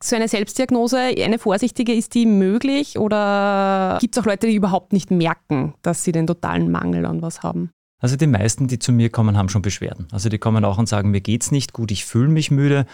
So 0.02 0.16
eine 0.16 0.26
Selbstdiagnose, 0.26 0.98
eine 0.98 1.38
vorsichtige, 1.38 1.92
ist 1.92 2.14
die 2.14 2.24
möglich 2.24 2.98
oder 2.98 3.98
gibt 4.00 4.16
es 4.16 4.22
auch 4.22 4.26
Leute, 4.26 4.46
die 4.46 4.54
überhaupt 4.54 4.94
nicht 4.94 5.10
merken, 5.10 5.74
dass 5.82 6.02
sie 6.02 6.12
den 6.12 6.26
totalen 6.26 6.70
Mangel 6.70 7.04
an 7.04 7.20
was 7.20 7.42
haben? 7.42 7.70
Also 8.00 8.16
die 8.16 8.28
meisten, 8.28 8.68
die 8.68 8.78
zu 8.78 8.92
mir 8.92 9.10
kommen, 9.10 9.36
haben 9.36 9.48
schon 9.48 9.60
Beschwerden. 9.60 10.06
Also 10.12 10.28
die 10.28 10.38
kommen 10.38 10.64
auch 10.64 10.78
und 10.78 10.88
sagen, 10.88 11.10
mir 11.10 11.20
geht's 11.20 11.50
nicht 11.50 11.72
gut, 11.72 11.90
ich 11.90 12.04
fühle 12.04 12.28
mich 12.28 12.50
müde. 12.50 12.86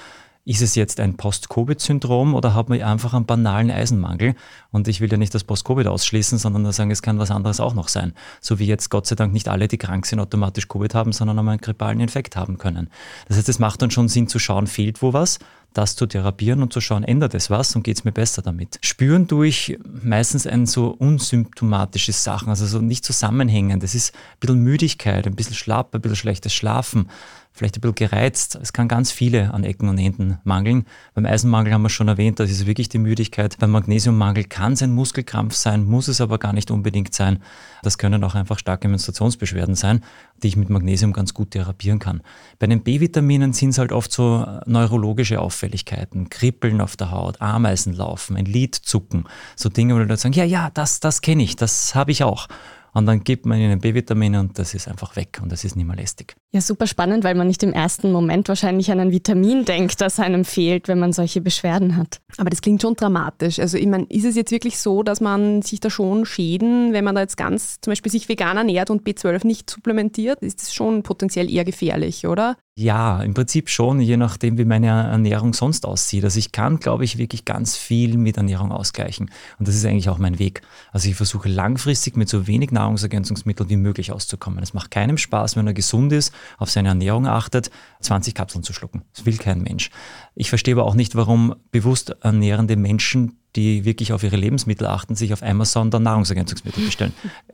Ist 0.46 0.60
es 0.60 0.74
jetzt 0.74 1.00
ein 1.00 1.16
Post-Covid-Syndrom 1.16 2.34
oder 2.34 2.54
hat 2.54 2.68
man 2.68 2.82
einfach 2.82 3.14
einen 3.14 3.24
banalen 3.24 3.70
Eisenmangel? 3.70 4.34
Und 4.70 4.88
ich 4.88 5.00
will 5.00 5.10
ja 5.10 5.16
nicht 5.16 5.34
das 5.34 5.42
Post-Covid 5.42 5.86
ausschließen, 5.86 6.36
sondern 6.36 6.70
sagen, 6.70 6.90
es 6.90 7.00
kann 7.00 7.18
was 7.18 7.30
anderes 7.30 7.60
auch 7.60 7.72
noch 7.72 7.88
sein. 7.88 8.12
So 8.42 8.58
wie 8.58 8.66
jetzt 8.66 8.90
Gott 8.90 9.06
sei 9.06 9.16
Dank 9.16 9.32
nicht 9.32 9.48
alle, 9.48 9.68
die 9.68 9.78
krank 9.78 10.04
sind, 10.04 10.20
automatisch 10.20 10.68
Covid 10.68 10.94
haben, 10.94 11.12
sondern 11.12 11.38
auch 11.38 11.46
einen 11.46 11.60
grippalen 11.60 11.98
Infekt 11.98 12.36
haben 12.36 12.58
können. 12.58 12.90
Das 13.26 13.38
heißt, 13.38 13.48
es 13.48 13.58
macht 13.58 13.80
dann 13.80 13.90
schon 13.90 14.08
Sinn 14.08 14.28
zu 14.28 14.38
schauen, 14.38 14.66
fehlt 14.66 15.00
wo 15.00 15.14
was, 15.14 15.38
das 15.72 15.96
zu 15.96 16.06
therapieren 16.06 16.62
und 16.62 16.74
zu 16.74 16.82
schauen, 16.82 17.04
ändert 17.04 17.34
es 17.34 17.48
was 17.48 17.74
und 17.74 17.82
geht 17.82 17.96
es 17.96 18.04
mir 18.04 18.12
besser 18.12 18.42
damit. 18.42 18.78
Spüren 18.82 19.26
durch 19.26 19.78
meistens 20.02 20.46
ein 20.46 20.66
so 20.66 20.88
unsymptomatische 20.88 22.12
Sachen, 22.12 22.50
also 22.50 22.66
so 22.66 22.80
nicht 22.80 23.04
zusammenhängend. 23.04 23.82
Das 23.82 23.94
ist 23.94 24.14
ein 24.14 24.40
bisschen 24.40 24.62
Müdigkeit, 24.62 25.26
ein 25.26 25.36
bisschen 25.36 25.54
Schlapp, 25.54 25.94
ein 25.94 26.02
bisschen 26.02 26.16
schlechtes 26.16 26.52
Schlafen, 26.52 27.08
vielleicht 27.54 27.78
ein 27.78 27.80
bisschen 27.80 27.94
gereizt. 27.94 28.58
Es 28.60 28.72
kann 28.72 28.88
ganz 28.88 29.12
viele 29.12 29.54
an 29.54 29.62
Ecken 29.62 29.88
und 29.88 29.96
Enden 29.96 30.38
mangeln. 30.42 30.86
Beim 31.14 31.24
Eisenmangel 31.24 31.72
haben 31.72 31.82
wir 31.82 31.88
schon 31.88 32.08
erwähnt, 32.08 32.40
das 32.40 32.50
ist 32.50 32.66
wirklich 32.66 32.88
die 32.88 32.98
Müdigkeit. 32.98 33.56
Beim 33.60 33.70
Magnesiummangel 33.70 34.44
kann 34.44 34.72
es 34.72 34.82
ein 34.82 34.92
Muskelkrampf 34.92 35.54
sein, 35.54 35.84
muss 35.84 36.08
es 36.08 36.20
aber 36.20 36.38
gar 36.38 36.52
nicht 36.52 36.72
unbedingt 36.72 37.14
sein. 37.14 37.38
Das 37.82 37.96
können 37.96 38.24
auch 38.24 38.34
einfach 38.34 38.58
starke 38.58 38.88
Menstruationsbeschwerden 38.88 39.76
sein, 39.76 40.00
die 40.42 40.48
ich 40.48 40.56
mit 40.56 40.68
Magnesium 40.68 41.12
ganz 41.12 41.32
gut 41.32 41.52
therapieren 41.52 42.00
kann. 42.00 42.22
Bei 42.58 42.66
den 42.66 42.82
B-Vitaminen 42.82 43.52
sind 43.52 43.70
es 43.70 43.78
halt 43.78 43.92
oft 43.92 44.10
so 44.10 44.44
neurologische 44.66 45.40
Auffälligkeiten, 45.40 46.30
Kribbeln 46.30 46.80
auf 46.80 46.96
der 46.96 47.12
Haut, 47.12 47.40
Ameisen 47.40 47.92
laufen, 47.92 48.36
ein 48.36 48.46
Lid 48.46 48.74
zucken, 48.74 49.24
so 49.54 49.68
Dinge, 49.68 49.94
wo 49.94 49.98
Leute 49.98 50.16
sagen, 50.16 50.34
ja, 50.34 50.44
ja, 50.44 50.70
das, 50.74 50.98
das 50.98 51.20
kenne 51.20 51.44
ich, 51.44 51.54
das 51.54 51.94
habe 51.94 52.10
ich 52.10 52.24
auch 52.24 52.48
und 52.94 53.06
dann 53.06 53.22
gibt 53.22 53.44
man 53.44 53.58
ihnen 53.58 53.80
B-Vitamine 53.80 54.40
und 54.40 54.58
das 54.58 54.72
ist 54.74 54.88
einfach 54.88 55.14
weg 55.16 55.40
und 55.42 55.52
das 55.52 55.64
ist 55.64 55.76
nicht 55.76 55.86
mehr 55.86 55.96
lästig. 55.96 56.36
Ja, 56.54 56.60
super 56.60 56.86
spannend, 56.86 57.24
weil 57.24 57.34
man 57.34 57.48
nicht 57.48 57.64
im 57.64 57.72
ersten 57.72 58.12
Moment 58.12 58.48
wahrscheinlich 58.48 58.92
an 58.92 59.00
ein 59.00 59.10
Vitamin 59.10 59.64
denkt, 59.64 60.00
das 60.00 60.20
einem 60.20 60.44
fehlt, 60.44 60.86
wenn 60.86 61.00
man 61.00 61.12
solche 61.12 61.40
Beschwerden 61.40 61.96
hat. 61.96 62.20
Aber 62.36 62.48
das 62.48 62.60
klingt 62.60 62.80
schon 62.80 62.94
dramatisch. 62.94 63.58
Also 63.58 63.76
ich 63.76 63.88
meine, 63.88 64.04
ist 64.08 64.24
es 64.24 64.36
jetzt 64.36 64.52
wirklich 64.52 64.78
so, 64.78 65.02
dass 65.02 65.20
man 65.20 65.62
sich 65.62 65.80
da 65.80 65.90
schon 65.90 66.24
Schäden, 66.24 66.92
wenn 66.92 67.02
man 67.02 67.16
da 67.16 67.22
jetzt 67.22 67.36
ganz 67.36 67.80
zum 67.80 67.90
Beispiel 67.90 68.12
sich 68.12 68.28
vegan 68.28 68.56
ernährt 68.56 68.90
und 68.90 69.02
B12 69.02 69.44
nicht 69.44 69.68
supplementiert, 69.68 70.42
ist 70.42 70.62
das 70.62 70.72
schon 70.72 71.02
potenziell 71.02 71.52
eher 71.52 71.64
gefährlich, 71.64 72.24
oder? 72.24 72.56
Ja, 72.76 73.22
im 73.22 73.34
Prinzip 73.34 73.68
schon, 73.68 74.00
je 74.00 74.16
nachdem, 74.16 74.58
wie 74.58 74.64
meine 74.64 74.88
Ernährung 74.88 75.54
sonst 75.54 75.86
aussieht. 75.86 76.24
Also 76.24 76.40
ich 76.40 76.50
kann, 76.50 76.80
glaube 76.80 77.04
ich, 77.04 77.18
wirklich 77.18 77.44
ganz 77.44 77.76
viel 77.76 78.18
mit 78.18 78.36
Ernährung 78.36 78.72
ausgleichen. 78.72 79.30
Und 79.60 79.68
das 79.68 79.76
ist 79.76 79.84
eigentlich 79.84 80.08
auch 80.08 80.18
mein 80.18 80.40
Weg. 80.40 80.62
Also 80.90 81.08
ich 81.08 81.14
versuche 81.14 81.48
langfristig 81.48 82.16
mit 82.16 82.28
so 82.28 82.48
wenig 82.48 82.72
Nahrungsergänzungsmitteln 82.72 83.70
wie 83.70 83.76
möglich 83.76 84.10
auszukommen. 84.10 84.60
Es 84.60 84.74
macht 84.74 84.90
keinem 84.90 85.18
Spaß, 85.18 85.54
wenn 85.54 85.68
er 85.68 85.72
gesund 85.72 86.12
ist, 86.12 86.32
auf 86.58 86.70
seine 86.70 86.88
Ernährung 86.88 87.26
achtet, 87.26 87.70
20 88.00 88.34
Kapseln 88.34 88.62
zu 88.62 88.72
schlucken. 88.72 89.02
Das 89.14 89.26
will 89.26 89.36
kein 89.36 89.62
Mensch. 89.62 89.90
Ich 90.34 90.48
verstehe 90.48 90.74
aber 90.74 90.84
auch 90.84 90.94
nicht, 90.94 91.14
warum 91.14 91.56
bewusst 91.70 92.16
ernährende 92.20 92.76
Menschen 92.76 93.38
die 93.56 93.84
wirklich 93.84 94.12
auf 94.12 94.22
ihre 94.22 94.36
Lebensmittel 94.36 94.86
achten, 94.86 95.14
sich 95.14 95.32
auf 95.32 95.42
Amazon 95.42 95.90
dann 95.90 96.02
Nahrungsergänzungsmittel 96.02 96.84
bestellen. 96.84 97.12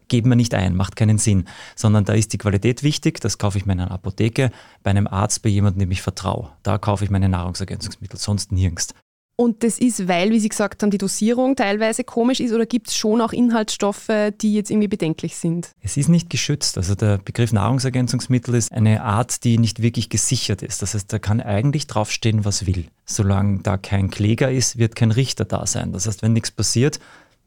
Geben 0.09 0.31
wir 0.31 0.37
nicht 0.37 0.55
ein, 0.55 0.75
macht 0.75 0.97
keinen 0.97 1.19
Sinn, 1.19 1.45
sondern 1.77 2.05
da 2.05 2.15
ist 2.15 2.33
die 2.33 2.39
Qualität 2.39 2.83
wichtig, 2.83 3.21
das 3.21 3.39
kaufe 3.39 3.59
ich 3.59 3.67
mir 3.67 3.75
in 3.75 3.81
einer 3.81 3.91
Apotheke, 3.91 4.51
bei 4.83 4.91
einem 4.91 5.07
Arzt, 5.07 5.43
bei 5.43 5.51
jemandem, 5.51 5.81
dem 5.81 5.91
ich 5.91 6.03
vertraue. 6.03 6.51
Da 6.63 6.79
kaufe 6.79 7.05
ich 7.05 7.11
meine 7.11 7.29
Nahrungsergänzungsmittel, 7.29 8.19
sonst 8.19 8.53
nirgends. 8.53 8.95
Und 9.41 9.65
das 9.65 9.79
ist, 9.79 10.07
weil, 10.07 10.33
wie 10.33 10.39
Sie 10.39 10.51
gesagt 10.51 10.83
haben, 10.83 10.91
die 10.91 10.99
Dosierung 10.99 11.57
teilweise 11.57 12.05
komisch 12.05 12.41
ist 12.41 12.53
oder 12.53 12.67
gibt 12.67 12.89
es 12.89 12.95
schon 12.95 13.23
auch 13.23 13.33
Inhaltsstoffe, 13.33 14.11
die 14.39 14.53
jetzt 14.53 14.71
irgendwie 14.71 14.87
bedenklich 14.87 15.35
sind? 15.35 15.71
Es 15.81 15.97
ist 15.97 16.11
nicht 16.11 16.29
geschützt. 16.29 16.77
Also 16.77 16.95
der 16.95 17.17
Begriff 17.17 17.51
Nahrungsergänzungsmittel 17.51 18.55
ist 18.55 18.71
eine 18.71 19.03
Art, 19.03 19.43
die 19.45 19.57
nicht 19.57 19.81
wirklich 19.81 20.11
gesichert 20.11 20.61
ist. 20.61 20.83
Das 20.83 20.93
heißt, 20.93 21.11
da 21.11 21.19
kann 21.19 21.41
eigentlich 21.41 21.87
draufstehen, 21.87 22.45
was 22.45 22.67
will. 22.67 22.85
Solange 23.07 23.61
da 23.63 23.79
kein 23.79 24.11
Kläger 24.11 24.51
ist, 24.53 24.77
wird 24.77 24.95
kein 24.95 25.11
Richter 25.11 25.47
da 25.47 25.67
sein. 25.67 25.95
Das 25.95 26.07
heißt, 26.07 26.21
wenn 26.21 26.35
nichts 26.35 26.51
passiert, 26.51 27.01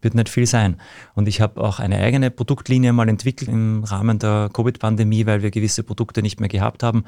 wird 0.04 0.16
nicht 0.16 0.30
viel 0.30 0.46
sein. 0.46 0.78
Und 1.16 1.28
ich 1.28 1.42
habe 1.42 1.62
auch 1.62 1.80
eine 1.80 2.00
eigene 2.00 2.32
Produktlinie 2.32 2.94
mal 2.94 3.10
entwickelt 3.10 3.50
im 3.50 3.84
Rahmen 3.84 4.20
der 4.20 4.50
Covid-Pandemie, 4.54 5.26
weil 5.26 5.42
wir 5.42 5.52
gewisse 5.52 5.84
Produkte 5.84 6.22
nicht 6.22 6.40
mehr 6.40 6.50
gehabt 6.50 6.84
haben, 6.84 7.06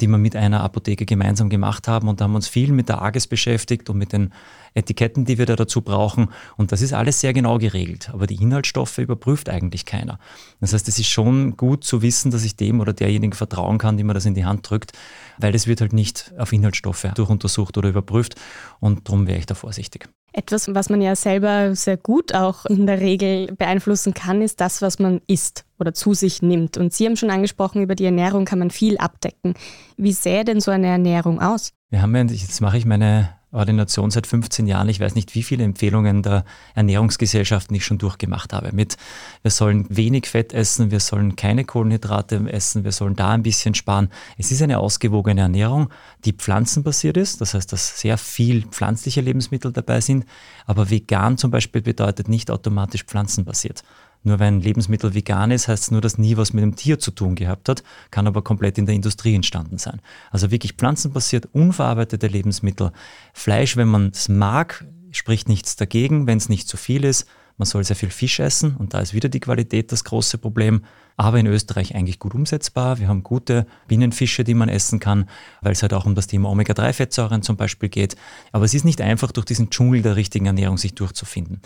die 0.00 0.06
wir 0.06 0.18
mit 0.18 0.36
einer 0.36 0.62
Apotheke 0.62 1.06
gemeinsam 1.06 1.48
gemacht 1.48 1.88
haben 1.88 2.08
und 2.08 2.20
haben 2.20 2.34
uns 2.34 2.48
viel 2.48 2.72
mit 2.72 2.88
der 2.88 3.02
AGES 3.02 3.26
beschäftigt 3.26 3.88
und 3.90 3.98
mit 3.98 4.12
den 4.12 4.32
Etiketten, 4.74 5.24
die 5.24 5.38
wir 5.38 5.46
da 5.46 5.56
dazu 5.56 5.80
brauchen. 5.80 6.28
Und 6.56 6.70
das 6.70 6.82
ist 6.82 6.92
alles 6.92 7.20
sehr 7.20 7.32
genau 7.32 7.58
geregelt. 7.58 8.10
Aber 8.12 8.26
die 8.26 8.40
Inhaltsstoffe 8.40 8.98
überprüft 8.98 9.48
eigentlich 9.48 9.86
keiner. 9.86 10.18
Das 10.60 10.72
heißt, 10.72 10.86
es 10.88 10.98
ist 10.98 11.08
schon 11.08 11.56
gut 11.56 11.84
zu 11.84 12.02
wissen, 12.02 12.30
dass 12.30 12.44
ich 12.44 12.56
dem 12.56 12.80
oder 12.80 12.92
derjenigen 12.92 13.32
vertrauen 13.32 13.78
kann, 13.78 13.96
die 13.96 14.04
mir 14.04 14.14
das 14.14 14.26
in 14.26 14.34
die 14.34 14.44
Hand 14.44 14.68
drückt, 14.68 14.92
weil 15.38 15.54
es 15.54 15.66
wird 15.66 15.80
halt 15.80 15.92
nicht 15.92 16.32
auf 16.36 16.52
Inhaltsstoffe 16.52 17.06
durchuntersucht 17.14 17.78
oder 17.78 17.88
überprüft. 17.88 18.34
Und 18.80 19.08
darum 19.08 19.26
wäre 19.26 19.38
ich 19.38 19.46
da 19.46 19.54
vorsichtig. 19.54 20.08
Etwas, 20.38 20.74
was 20.74 20.90
man 20.90 21.00
ja 21.00 21.16
selber 21.16 21.74
sehr 21.74 21.96
gut 21.96 22.34
auch 22.34 22.66
in 22.66 22.86
der 22.86 23.00
Regel 23.00 23.46
beeinflussen 23.56 24.12
kann, 24.12 24.42
ist 24.42 24.60
das, 24.60 24.82
was 24.82 24.98
man 24.98 25.22
isst 25.26 25.64
oder 25.78 25.94
zu 25.94 26.12
sich 26.12 26.42
nimmt. 26.42 26.76
Und 26.76 26.92
Sie 26.92 27.06
haben 27.06 27.16
schon 27.16 27.30
angesprochen, 27.30 27.80
über 27.80 27.94
die 27.94 28.04
Ernährung 28.04 28.44
kann 28.44 28.58
man 28.58 28.70
viel 28.70 28.98
abdecken. 28.98 29.54
Wie 29.96 30.12
sähe 30.12 30.44
denn 30.44 30.60
so 30.60 30.70
eine 30.70 30.88
Ernährung 30.88 31.40
aus? 31.40 31.72
Wir 31.88 32.02
haben 32.02 32.14
jetzt 32.14 32.60
mache 32.60 32.76
ich 32.76 32.84
meine 32.84 33.30
Ordination 33.56 34.10
seit 34.10 34.26
15 34.26 34.66
Jahren. 34.66 34.88
Ich 34.88 35.00
weiß 35.00 35.14
nicht, 35.14 35.34
wie 35.34 35.42
viele 35.42 35.64
Empfehlungen 35.64 36.22
der 36.22 36.44
Ernährungsgesellschaften 36.74 37.74
ich 37.74 37.84
schon 37.84 37.98
durchgemacht 37.98 38.52
habe. 38.52 38.70
Mit, 38.72 38.96
wir 39.42 39.50
sollen 39.50 39.86
wenig 39.88 40.26
Fett 40.26 40.52
essen, 40.52 40.90
wir 40.90 41.00
sollen 41.00 41.36
keine 41.36 41.64
Kohlenhydrate 41.64 42.52
essen, 42.52 42.84
wir 42.84 42.92
sollen 42.92 43.16
da 43.16 43.30
ein 43.30 43.42
bisschen 43.42 43.74
sparen. 43.74 44.10
Es 44.38 44.52
ist 44.52 44.62
eine 44.62 44.78
ausgewogene 44.78 45.40
Ernährung, 45.40 45.90
die 46.24 46.32
pflanzenbasiert 46.32 47.16
ist. 47.16 47.40
Das 47.40 47.54
heißt, 47.54 47.72
dass 47.72 48.00
sehr 48.00 48.18
viel 48.18 48.62
pflanzliche 48.66 49.20
Lebensmittel 49.20 49.72
dabei 49.72 50.00
sind. 50.00 50.26
Aber 50.66 50.90
vegan 50.90 51.38
zum 51.38 51.50
Beispiel 51.50 51.82
bedeutet 51.82 52.28
nicht 52.28 52.50
automatisch 52.50 53.04
pflanzenbasiert. 53.04 53.82
Nur 54.26 54.40
wenn 54.40 54.56
ein 54.56 54.60
Lebensmittel 54.60 55.14
vegan 55.14 55.52
ist, 55.52 55.68
heißt 55.68 55.84
es 55.84 55.90
nur, 55.92 56.00
dass 56.00 56.18
nie 56.18 56.36
was 56.36 56.52
mit 56.52 56.64
dem 56.64 56.74
Tier 56.74 56.98
zu 56.98 57.12
tun 57.12 57.36
gehabt 57.36 57.68
hat, 57.68 57.84
kann 58.10 58.26
aber 58.26 58.42
komplett 58.42 58.76
in 58.76 58.84
der 58.84 58.96
Industrie 58.96 59.36
entstanden 59.36 59.78
sein. 59.78 60.00
Also 60.32 60.50
wirklich 60.50 60.72
pflanzenbasiert, 60.72 61.48
unverarbeitete 61.52 62.26
Lebensmittel. 62.26 62.90
Fleisch, 63.32 63.76
wenn 63.76 63.86
man 63.86 64.08
es 64.08 64.28
mag, 64.28 64.84
spricht 65.12 65.48
nichts 65.48 65.76
dagegen, 65.76 66.26
wenn 66.26 66.38
es 66.38 66.48
nicht 66.48 66.66
zu 66.66 66.76
viel 66.76 67.04
ist. 67.04 67.28
Man 67.56 67.66
soll 67.66 67.84
sehr 67.84 67.94
viel 67.94 68.10
Fisch 68.10 68.40
essen 68.40 68.74
und 68.76 68.94
da 68.94 68.98
ist 68.98 69.14
wieder 69.14 69.28
die 69.28 69.38
Qualität 69.38 69.92
das 69.92 70.02
große 70.02 70.38
Problem. 70.38 70.82
Aber 71.16 71.38
in 71.38 71.46
Österreich 71.46 71.94
eigentlich 71.94 72.18
gut 72.18 72.34
umsetzbar. 72.34 72.98
Wir 72.98 73.06
haben 73.06 73.22
gute 73.22 73.64
Binnenfische, 73.86 74.42
die 74.42 74.54
man 74.54 74.68
essen 74.68 74.98
kann, 74.98 75.30
weil 75.62 75.72
es 75.72 75.82
halt 75.82 75.94
auch 75.94 76.04
um 76.04 76.16
das 76.16 76.26
Thema 76.26 76.50
Omega-3-Fettsäuren 76.50 77.42
zum 77.42 77.56
Beispiel 77.56 77.88
geht. 77.88 78.16
Aber 78.50 78.64
es 78.64 78.74
ist 78.74 78.84
nicht 78.84 79.00
einfach, 79.00 79.30
durch 79.30 79.46
diesen 79.46 79.70
Dschungel 79.70 80.02
der 80.02 80.16
richtigen 80.16 80.46
Ernährung 80.46 80.78
sich 80.78 80.96
durchzufinden. 80.96 81.62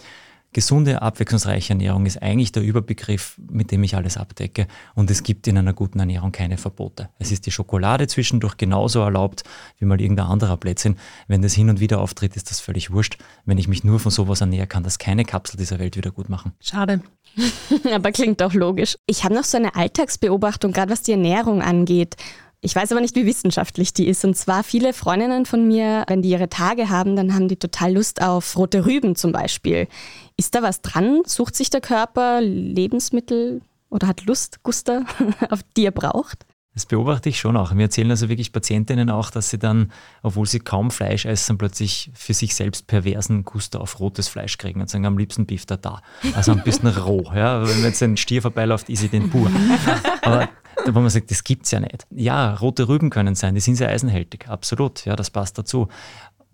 Gesunde, 0.53 1.01
abwechslungsreiche 1.01 1.75
Ernährung 1.75 2.07
ist 2.07 2.21
eigentlich 2.21 2.51
der 2.51 2.65
Überbegriff, 2.65 3.39
mit 3.51 3.71
dem 3.71 3.85
ich 3.85 3.95
alles 3.95 4.17
abdecke. 4.17 4.67
Und 4.97 5.09
es 5.09 5.23
gibt 5.23 5.47
in 5.47 5.57
einer 5.57 5.73
guten 5.73 6.01
Ernährung 6.01 6.33
keine 6.33 6.57
Verbote. 6.57 7.09
Es 7.21 7.31
ist 7.31 7.47
die 7.47 7.53
Schokolade 7.53 8.09
zwischendurch 8.09 8.57
genauso 8.57 9.01
erlaubt 9.01 9.45
wie 9.79 9.85
mal 9.85 10.01
irgendein 10.01 10.27
anderer 10.27 10.57
Plätzchen. 10.57 10.97
Wenn 11.29 11.41
das 11.41 11.55
hin 11.55 11.71
und 11.71 11.79
wieder 11.79 12.01
auftritt, 12.01 12.35
ist 12.35 12.51
das 12.51 12.59
völlig 12.59 12.91
wurscht. 12.91 13.17
Wenn 13.45 13.59
ich 13.59 13.69
mich 13.69 13.85
nur 13.85 14.01
von 14.01 14.11
sowas 14.11 14.41
ernähre, 14.41 14.67
kann 14.67 14.83
das 14.83 14.99
keine 14.99 15.25
Kapsel 15.25 15.57
dieser 15.57 15.79
Welt 15.79 15.97
wieder 15.97 16.11
gut 16.11 16.29
machen. 16.29 16.53
Schade. 16.61 17.01
Aber 17.95 18.11
klingt 18.11 18.43
auch 18.43 18.55
logisch. 18.55 18.99
Ich 19.07 19.23
habe 19.23 19.35
noch 19.35 19.45
so 19.45 19.57
eine 19.57 19.77
Alltagsbeobachtung, 19.77 20.73
gerade 20.73 20.91
was 20.91 21.03
die 21.03 21.13
Ernährung 21.13 21.63
angeht. 21.63 22.17
Ich 22.63 22.77
weiß 22.77 22.93
aber 22.93 23.01
nicht, 23.01 23.17
wie 23.17 23.25
wissenschaftlich 23.25 23.95
die 23.95 24.07
ist. 24.07 24.25
Und 24.25 24.37
zwar 24.37 24.63
viele 24.63 24.93
Freundinnen 24.93 25.47
von 25.47 25.67
mir, 25.67 26.05
wenn 26.09 26.21
die 26.21 26.29
ihre 26.29 26.51
Tage 26.51 26.91
haben, 26.91 27.17
dann 27.17 27.35
haben 27.35 27.49
die 27.49 27.57
total 27.57 27.95
Lust 27.95 28.21
auf 28.21 28.57
rote 28.57 28.85
Rüben 28.85 29.17
zum 29.17 29.33
Beispiel. 29.33 29.89
Ist 30.37 30.55
da 30.55 30.63
was 30.63 30.83
dran? 30.83 31.23
Sucht 31.25 31.57
sich 31.57 31.71
der 31.71 31.81
Körper 31.81 32.41
Lebensmittel 32.43 33.63
oder 33.89 34.09
hat 34.09 34.27
Lust, 34.27 34.63
Guster, 34.63 35.07
auf 35.51 35.61
die 35.77 35.87
er 35.87 35.91
braucht? 35.91 36.45
Das 36.75 36.87
beobachte 36.87 37.29
ich 37.29 37.41
schon 37.41 37.57
auch. 37.57 37.75
Wir 37.75 37.83
erzählen 37.83 38.11
also 38.11 38.29
wirklich 38.29 38.53
Patientinnen 38.53 39.11
auch, 39.11 39.31
dass 39.31 39.51
sie 39.51 39.59
dann, 39.59 39.91
obwohl 40.23 40.47
sie 40.47 40.61
kaum 40.61 40.93
Fleisch 40.93 41.25
essen, 41.25 41.59
plötzlich 41.59 42.13
für 42.15 42.33
sich 42.33 42.55
selbst 42.55 42.87
perversen 42.87 43.45
Guster 43.45 43.81
auf 43.81 43.99
rotes 43.99 44.29
Fleisch 44.29 44.57
kriegen 44.57 44.81
und 44.81 44.89
sagen, 44.89 45.05
am 45.05 45.19
liebsten 45.19 45.47
Beef 45.47 45.67
da 45.67 45.77
da. 45.77 46.01
Also 46.35 46.53
ein 46.53 46.63
bisschen 46.63 46.89
roh. 46.89 47.25
Ja? 47.35 47.67
Wenn 47.67 47.83
jetzt 47.83 48.03
ein 48.03 48.17
Stier 48.17 48.41
vorbeiläuft, 48.41 48.89
ist 48.89 49.03
ich 49.03 49.11
den 49.11 49.31
pur. 49.31 49.51
Aber 50.23 50.49
wo 50.87 51.01
man 51.01 51.11
sagt, 51.11 51.31
das 51.31 51.45
gibt 51.45 51.65
es 51.65 51.71
ja 51.71 51.81
nicht. 51.81 52.07
Ja, 52.11 52.55
rote 52.55 52.89
Rüben 52.89 53.11
können 53.11 53.35
sein, 53.35 53.55
die 53.55 53.61
sind 53.61 53.77
sehr 53.77 53.89
eisenhältig, 53.89 54.49
absolut, 54.49 55.05
ja, 55.05 55.17
das 55.17 55.31
passt 55.31 55.59
dazu. 55.59 55.89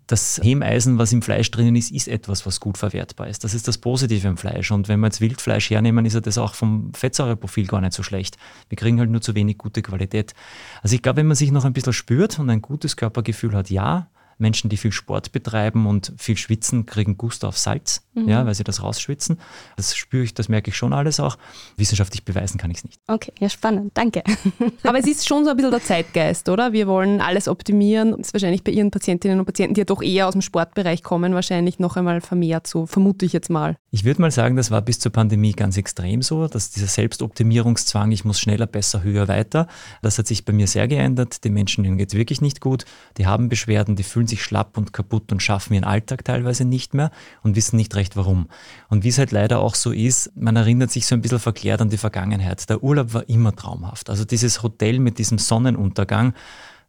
Das 0.07 0.39
Hemeisen, 0.41 0.97
was 0.97 1.11
im 1.11 1.21
Fleisch 1.21 1.51
drinnen 1.51 1.75
ist, 1.75 1.91
ist 1.91 2.07
etwas, 2.07 2.45
was 2.45 2.61
gut 2.61 2.77
verwertbar 2.77 3.27
ist. 3.27 3.43
Das 3.43 3.53
ist 3.53 3.67
das 3.67 3.77
Positive 3.77 4.25
im 4.25 4.37
Fleisch. 4.37 4.71
Und 4.71 4.87
wenn 4.87 5.01
wir 5.01 5.07
jetzt 5.07 5.19
Wildfleisch 5.19 5.69
hernehmen, 5.69 6.05
ist 6.05 6.13
ja 6.13 6.21
das 6.21 6.37
auch 6.37 6.53
vom 6.53 6.93
Fettsäureprofil 6.93 7.67
gar 7.67 7.81
nicht 7.81 7.91
so 7.91 8.03
schlecht. 8.03 8.37
Wir 8.69 8.77
kriegen 8.77 8.99
halt 8.99 9.09
nur 9.09 9.19
zu 9.19 9.35
wenig 9.35 9.57
gute 9.57 9.81
Qualität. 9.81 10.33
Also 10.81 10.95
ich 10.95 11.01
glaube, 11.01 11.17
wenn 11.17 11.27
man 11.27 11.35
sich 11.35 11.51
noch 11.51 11.65
ein 11.65 11.73
bisschen 11.73 11.91
spürt 11.91 12.39
und 12.39 12.49
ein 12.49 12.61
gutes 12.61 12.95
Körpergefühl 12.95 13.53
hat, 13.53 13.69
ja, 13.69 14.07
Menschen, 14.37 14.69
die 14.69 14.77
viel 14.77 14.91
Sport 14.93 15.31
betreiben 15.33 15.85
und 15.87 16.13
viel 16.17 16.37
schwitzen, 16.37 16.85
kriegen 16.85 17.17
Gust 17.17 17.43
auf 17.43 17.57
Salz, 17.57 18.06
mhm. 18.23 18.29
ja, 18.29 18.45
weil 18.45 18.53
sie 18.53 18.63
das 18.63 18.83
rausschwitzen. 18.83 19.39
Das 19.75 19.95
spüre 19.95 20.23
ich, 20.23 20.33
das 20.33 20.49
merke 20.49 20.69
ich 20.69 20.77
schon 20.77 20.93
alles 20.93 21.19
auch. 21.19 21.37
Wissenschaftlich 21.77 22.23
beweisen 22.23 22.57
kann 22.57 22.69
ich 22.71 22.77
es 22.77 22.83
nicht. 22.83 22.99
Okay, 23.07 23.31
ja, 23.39 23.49
spannend, 23.49 23.91
danke. 23.95 24.23
Aber 24.83 24.99
es 24.99 25.07
ist 25.07 25.27
schon 25.27 25.45
so 25.45 25.51
ein 25.51 25.57
bisschen 25.57 25.71
der 25.71 25.83
Zeitgeist, 25.83 26.49
oder? 26.49 26.73
Wir 26.73 26.87
wollen 26.87 27.21
alles 27.21 27.47
optimieren. 27.47 28.11
Das 28.11 28.27
ist 28.27 28.33
wahrscheinlich 28.33 28.63
bei 28.63 28.71
Ihren 28.71 28.91
Patientinnen 28.91 29.39
und 29.39 29.45
Patienten, 29.45 29.73
die 29.73 29.81
ja 29.81 29.85
doch 29.85 30.01
eher 30.01 30.27
aus 30.27 30.33
dem 30.33 30.41
Sportbereich 30.41 31.01
kommen, 31.01 31.33
wahrscheinlich 31.33 31.79
noch 31.79 31.95
einmal 31.97 32.21
vermehrt 32.21 32.67
so, 32.67 32.85
vermute 32.85 33.25
ich 33.25 33.33
jetzt 33.33 33.49
mal. 33.49 33.75
Ich 33.91 34.03
würde 34.03 34.21
mal 34.21 34.31
sagen, 34.31 34.55
das 34.55 34.69
war 34.69 34.81
bis 34.81 34.99
zur 34.99 35.11
Pandemie 35.11 35.53
ganz 35.53 35.77
extrem 35.77 36.21
so, 36.21 36.47
dass 36.47 36.69
dieser 36.69 36.87
Selbstoptimierungszwang, 36.87 38.11
ich 38.11 38.25
muss 38.25 38.39
schneller, 38.39 38.67
besser, 38.67 39.03
höher, 39.03 39.27
weiter, 39.27 39.67
das 40.01 40.17
hat 40.17 40.27
sich 40.27 40.45
bei 40.45 40.53
mir 40.53 40.67
sehr 40.67 40.87
geändert. 40.87 41.43
Den 41.43 41.53
Menschen, 41.53 41.83
denen 41.83 41.97
geht 41.97 42.09
es 42.09 42.17
wirklich 42.17 42.41
nicht 42.41 42.61
gut. 42.61 42.85
Die 43.17 43.25
haben 43.25 43.49
Beschwerden, 43.49 43.95
die 43.95 44.03
fühlen 44.03 44.27
fühlen 44.27 44.27
sich 44.27 44.43
schlapp 44.43 44.77
und 44.77 44.93
kaputt 44.93 45.31
und 45.31 45.41
schaffen 45.41 45.73
ihren 45.73 45.83
Alltag 45.83 46.25
teilweise 46.25 46.65
nicht 46.65 46.93
mehr 46.93 47.11
und 47.43 47.55
wissen 47.55 47.77
nicht 47.77 47.95
recht 47.95 48.06
warum. 48.15 48.47
Und 48.89 49.03
wie 49.03 49.09
es 49.09 49.17
halt 49.17 49.31
leider 49.31 49.59
auch 49.59 49.75
so 49.75 49.91
ist, 49.91 50.31
man 50.35 50.55
erinnert 50.55 50.91
sich 50.91 51.05
so 51.05 51.15
ein 51.15 51.21
bisschen 51.21 51.39
verklärt 51.39 51.81
an 51.81 51.89
die 51.89 51.97
Vergangenheit. 51.97 52.69
Der 52.69 52.83
Urlaub 52.83 53.13
war 53.13 53.27
immer 53.27 53.55
traumhaft. 53.55 54.09
Also 54.09 54.25
dieses 54.25 54.63
Hotel 54.63 54.99
mit 54.99 55.17
diesem 55.17 55.37
Sonnenuntergang, 55.37 56.33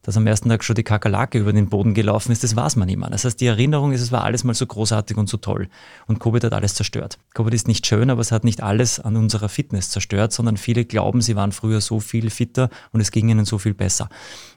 dass 0.03 0.17
am 0.17 0.27
ersten 0.27 0.49
Tag 0.49 0.65
schon 0.65 0.77
die 0.77 0.85
Kakerlake 0.85 1.39
über 1.39 1.53
den 1.53 1.69
Boden 1.69 1.93
gelaufen 1.93 2.33
ist, 2.33 2.45
das 2.45 2.57
weiß 2.57 2.77
man 2.77 2.89
mehr. 2.89 3.11
Das 3.11 3.25
heißt, 3.25 3.41
die 3.41 3.47
Erinnerung 3.47 3.93
ist, 3.93 4.01
es 4.01 4.13
war 4.13 4.25
alles 4.25 4.45
mal 4.45 4.55
so 4.55 4.65
großartig 4.65 5.17
und 5.17 5.29
so 5.29 5.37
toll. 5.37 5.69
Und 6.07 6.21
Covid 6.21 6.45
hat 6.45 6.53
alles 6.55 6.75
zerstört. 6.75 7.19
Covid 7.35 7.53
ist 7.53 7.69
nicht 7.69 7.87
schön, 7.87 8.09
aber 8.09 8.21
es 8.21 8.33
hat 8.33 8.45
nicht 8.45 8.63
alles 8.63 9.01
an 9.01 9.17
unserer 9.17 9.49
Fitness 9.49 9.91
zerstört, 9.91 10.33
sondern 10.33 10.57
viele 10.57 10.85
glauben, 10.85 11.21
sie 11.21 11.37
waren 11.37 11.53
früher 11.53 11.81
so 11.81 12.01
viel 12.01 12.31
fitter 12.31 12.71
und 12.93 13.01
es 13.01 13.11
ging 13.11 13.29
ihnen 13.29 13.45
so 13.45 13.59
viel 13.59 13.75
besser. 13.75 14.09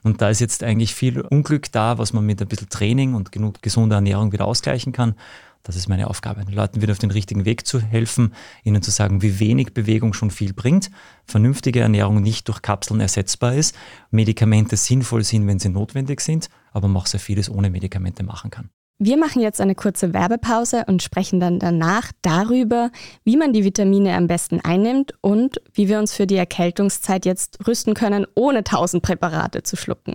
Und 0.02 0.22
da 0.22 0.30
ist 0.30 0.40
jetzt 0.40 0.62
eigentlich 0.62 0.94
viel 0.94 1.20
Unglück 1.20 1.70
da, 1.72 1.98
was 1.98 2.12
man 2.12 2.24
mit 2.24 2.40
ein 2.40 2.48
bisschen 2.48 2.70
Training 2.70 3.14
und 3.14 3.32
genug 3.32 3.60
gesunder 3.62 3.96
Ernährung 3.96 4.32
wieder 4.32 4.46
ausgleichen 4.46 4.92
kann. 4.92 5.16
Das 5.62 5.76
ist 5.76 5.88
meine 5.88 6.08
Aufgabe, 6.08 6.44
den 6.44 6.54
Leuten 6.54 6.82
wieder 6.82 6.92
auf 6.92 6.98
den 6.98 7.12
richtigen 7.12 7.44
Weg 7.44 7.66
zu 7.66 7.80
helfen, 7.80 8.34
ihnen 8.64 8.82
zu 8.82 8.90
sagen, 8.90 9.22
wie 9.22 9.38
wenig 9.38 9.74
Bewegung 9.74 10.12
schon 10.12 10.30
viel 10.30 10.52
bringt, 10.52 10.90
vernünftige 11.24 11.80
Ernährung 11.80 12.20
nicht 12.20 12.48
durch 12.48 12.62
Kapseln 12.62 13.00
ersetzbar 13.00 13.54
ist, 13.54 13.76
Medikamente 14.10 14.76
sinnvoll 14.76 15.22
sind, 15.22 15.46
wenn 15.46 15.60
sie 15.60 15.68
notwendig 15.68 16.20
sind, 16.20 16.48
aber 16.72 16.88
man 16.88 17.02
auch 17.02 17.06
sehr 17.06 17.20
vieles 17.20 17.48
ohne 17.48 17.70
Medikamente 17.70 18.24
machen 18.24 18.50
kann. 18.50 18.70
Wir 18.98 19.16
machen 19.16 19.42
jetzt 19.42 19.60
eine 19.60 19.74
kurze 19.74 20.14
Werbepause 20.14 20.84
und 20.86 21.02
sprechen 21.02 21.40
dann 21.40 21.58
danach 21.58 22.12
darüber, 22.22 22.90
wie 23.24 23.36
man 23.36 23.52
die 23.52 23.64
Vitamine 23.64 24.14
am 24.14 24.28
besten 24.28 24.60
einnimmt 24.60 25.14
und 25.20 25.60
wie 25.72 25.88
wir 25.88 25.98
uns 25.98 26.14
für 26.14 26.26
die 26.26 26.36
Erkältungszeit 26.36 27.24
jetzt 27.24 27.66
rüsten 27.66 27.94
können, 27.94 28.26
ohne 28.36 28.62
tausend 28.62 29.02
Präparate 29.02 29.64
zu 29.64 29.76
schlucken. 29.76 30.14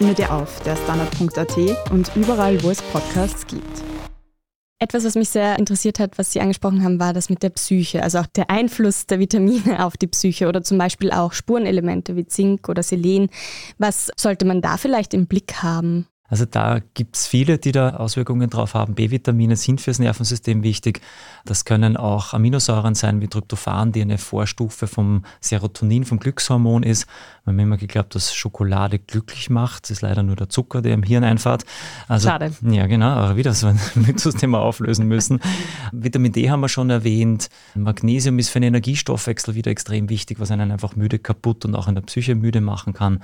findet 0.00 0.18
ihr 0.18 0.32
auf 0.32 0.62
der 0.62 0.76
Standard.at 0.76 1.90
und 1.90 2.10
überall, 2.16 2.62
wo 2.62 2.70
es 2.70 2.80
Podcasts 2.80 3.46
gibt. 3.46 3.84
Etwas, 4.78 5.04
was 5.04 5.14
mich 5.14 5.28
sehr 5.28 5.58
interessiert 5.58 5.98
hat, 5.98 6.16
was 6.16 6.32
Sie 6.32 6.40
angesprochen 6.40 6.82
haben, 6.82 6.98
war 6.98 7.12
das 7.12 7.28
mit 7.28 7.42
der 7.42 7.50
Psyche, 7.50 8.02
also 8.02 8.20
auch 8.20 8.26
der 8.28 8.48
Einfluss 8.48 9.04
der 9.04 9.18
Vitamine 9.18 9.84
auf 9.84 9.98
die 9.98 10.06
Psyche 10.06 10.48
oder 10.48 10.62
zum 10.62 10.78
Beispiel 10.78 11.10
auch 11.10 11.34
Spurenelemente 11.34 12.16
wie 12.16 12.24
Zink 12.24 12.70
oder 12.70 12.82
Selen. 12.82 13.28
Was 13.76 14.10
sollte 14.16 14.46
man 14.46 14.62
da 14.62 14.78
vielleicht 14.78 15.12
im 15.12 15.26
Blick 15.26 15.62
haben? 15.62 16.06
Also 16.30 16.44
da 16.44 16.78
gibt 16.94 17.16
es 17.16 17.26
viele, 17.26 17.58
die 17.58 17.72
da 17.72 17.96
Auswirkungen 17.96 18.48
drauf 18.48 18.74
haben. 18.74 18.94
B-Vitamine 18.94 19.56
sind 19.56 19.80
fürs 19.80 19.98
Nervensystem 19.98 20.62
wichtig. 20.62 21.00
Das 21.44 21.64
können 21.64 21.96
auch 21.96 22.32
Aminosäuren 22.32 22.94
sein 22.94 23.20
wie 23.20 23.26
Tryptophan, 23.26 23.90
die 23.90 24.00
eine 24.00 24.16
Vorstufe 24.16 24.86
vom 24.86 25.24
Serotonin, 25.40 26.04
vom 26.04 26.20
Glückshormon 26.20 26.84
ist. 26.84 27.06
Wir 27.44 27.52
haben 27.52 27.58
immer 27.58 27.76
geglaubt, 27.76 28.14
dass 28.14 28.32
Schokolade 28.32 29.00
glücklich 29.00 29.50
macht. 29.50 29.84
Das 29.84 29.90
ist 29.90 30.02
leider 30.02 30.22
nur 30.22 30.36
der 30.36 30.48
Zucker, 30.48 30.82
der 30.82 30.94
im 30.94 31.02
Hirn 31.02 31.24
einfahrt. 31.24 31.64
Also, 32.06 32.28
Schade. 32.28 32.52
Ja, 32.62 32.86
genau, 32.86 33.08
aber 33.08 33.36
wieder 33.36 33.52
so 33.52 33.66
ein 33.66 33.80
Mythos-Thema 33.96 34.60
auflösen 34.60 35.08
müssen. 35.08 35.40
Vitamin 35.90 36.32
D 36.32 36.48
haben 36.48 36.60
wir 36.60 36.68
schon 36.68 36.90
erwähnt. 36.90 37.48
Magnesium 37.74 38.38
ist 38.38 38.50
für 38.50 38.60
den 38.60 38.68
Energiestoffwechsel 38.68 39.56
wieder 39.56 39.72
extrem 39.72 40.08
wichtig, 40.08 40.38
was 40.38 40.52
einen 40.52 40.70
einfach 40.70 40.94
müde, 40.94 41.18
kaputt 41.18 41.64
und 41.64 41.74
auch 41.74 41.88
in 41.88 41.96
der 41.96 42.02
Psyche 42.02 42.36
müde 42.36 42.60
machen 42.60 42.92
kann. 42.92 43.20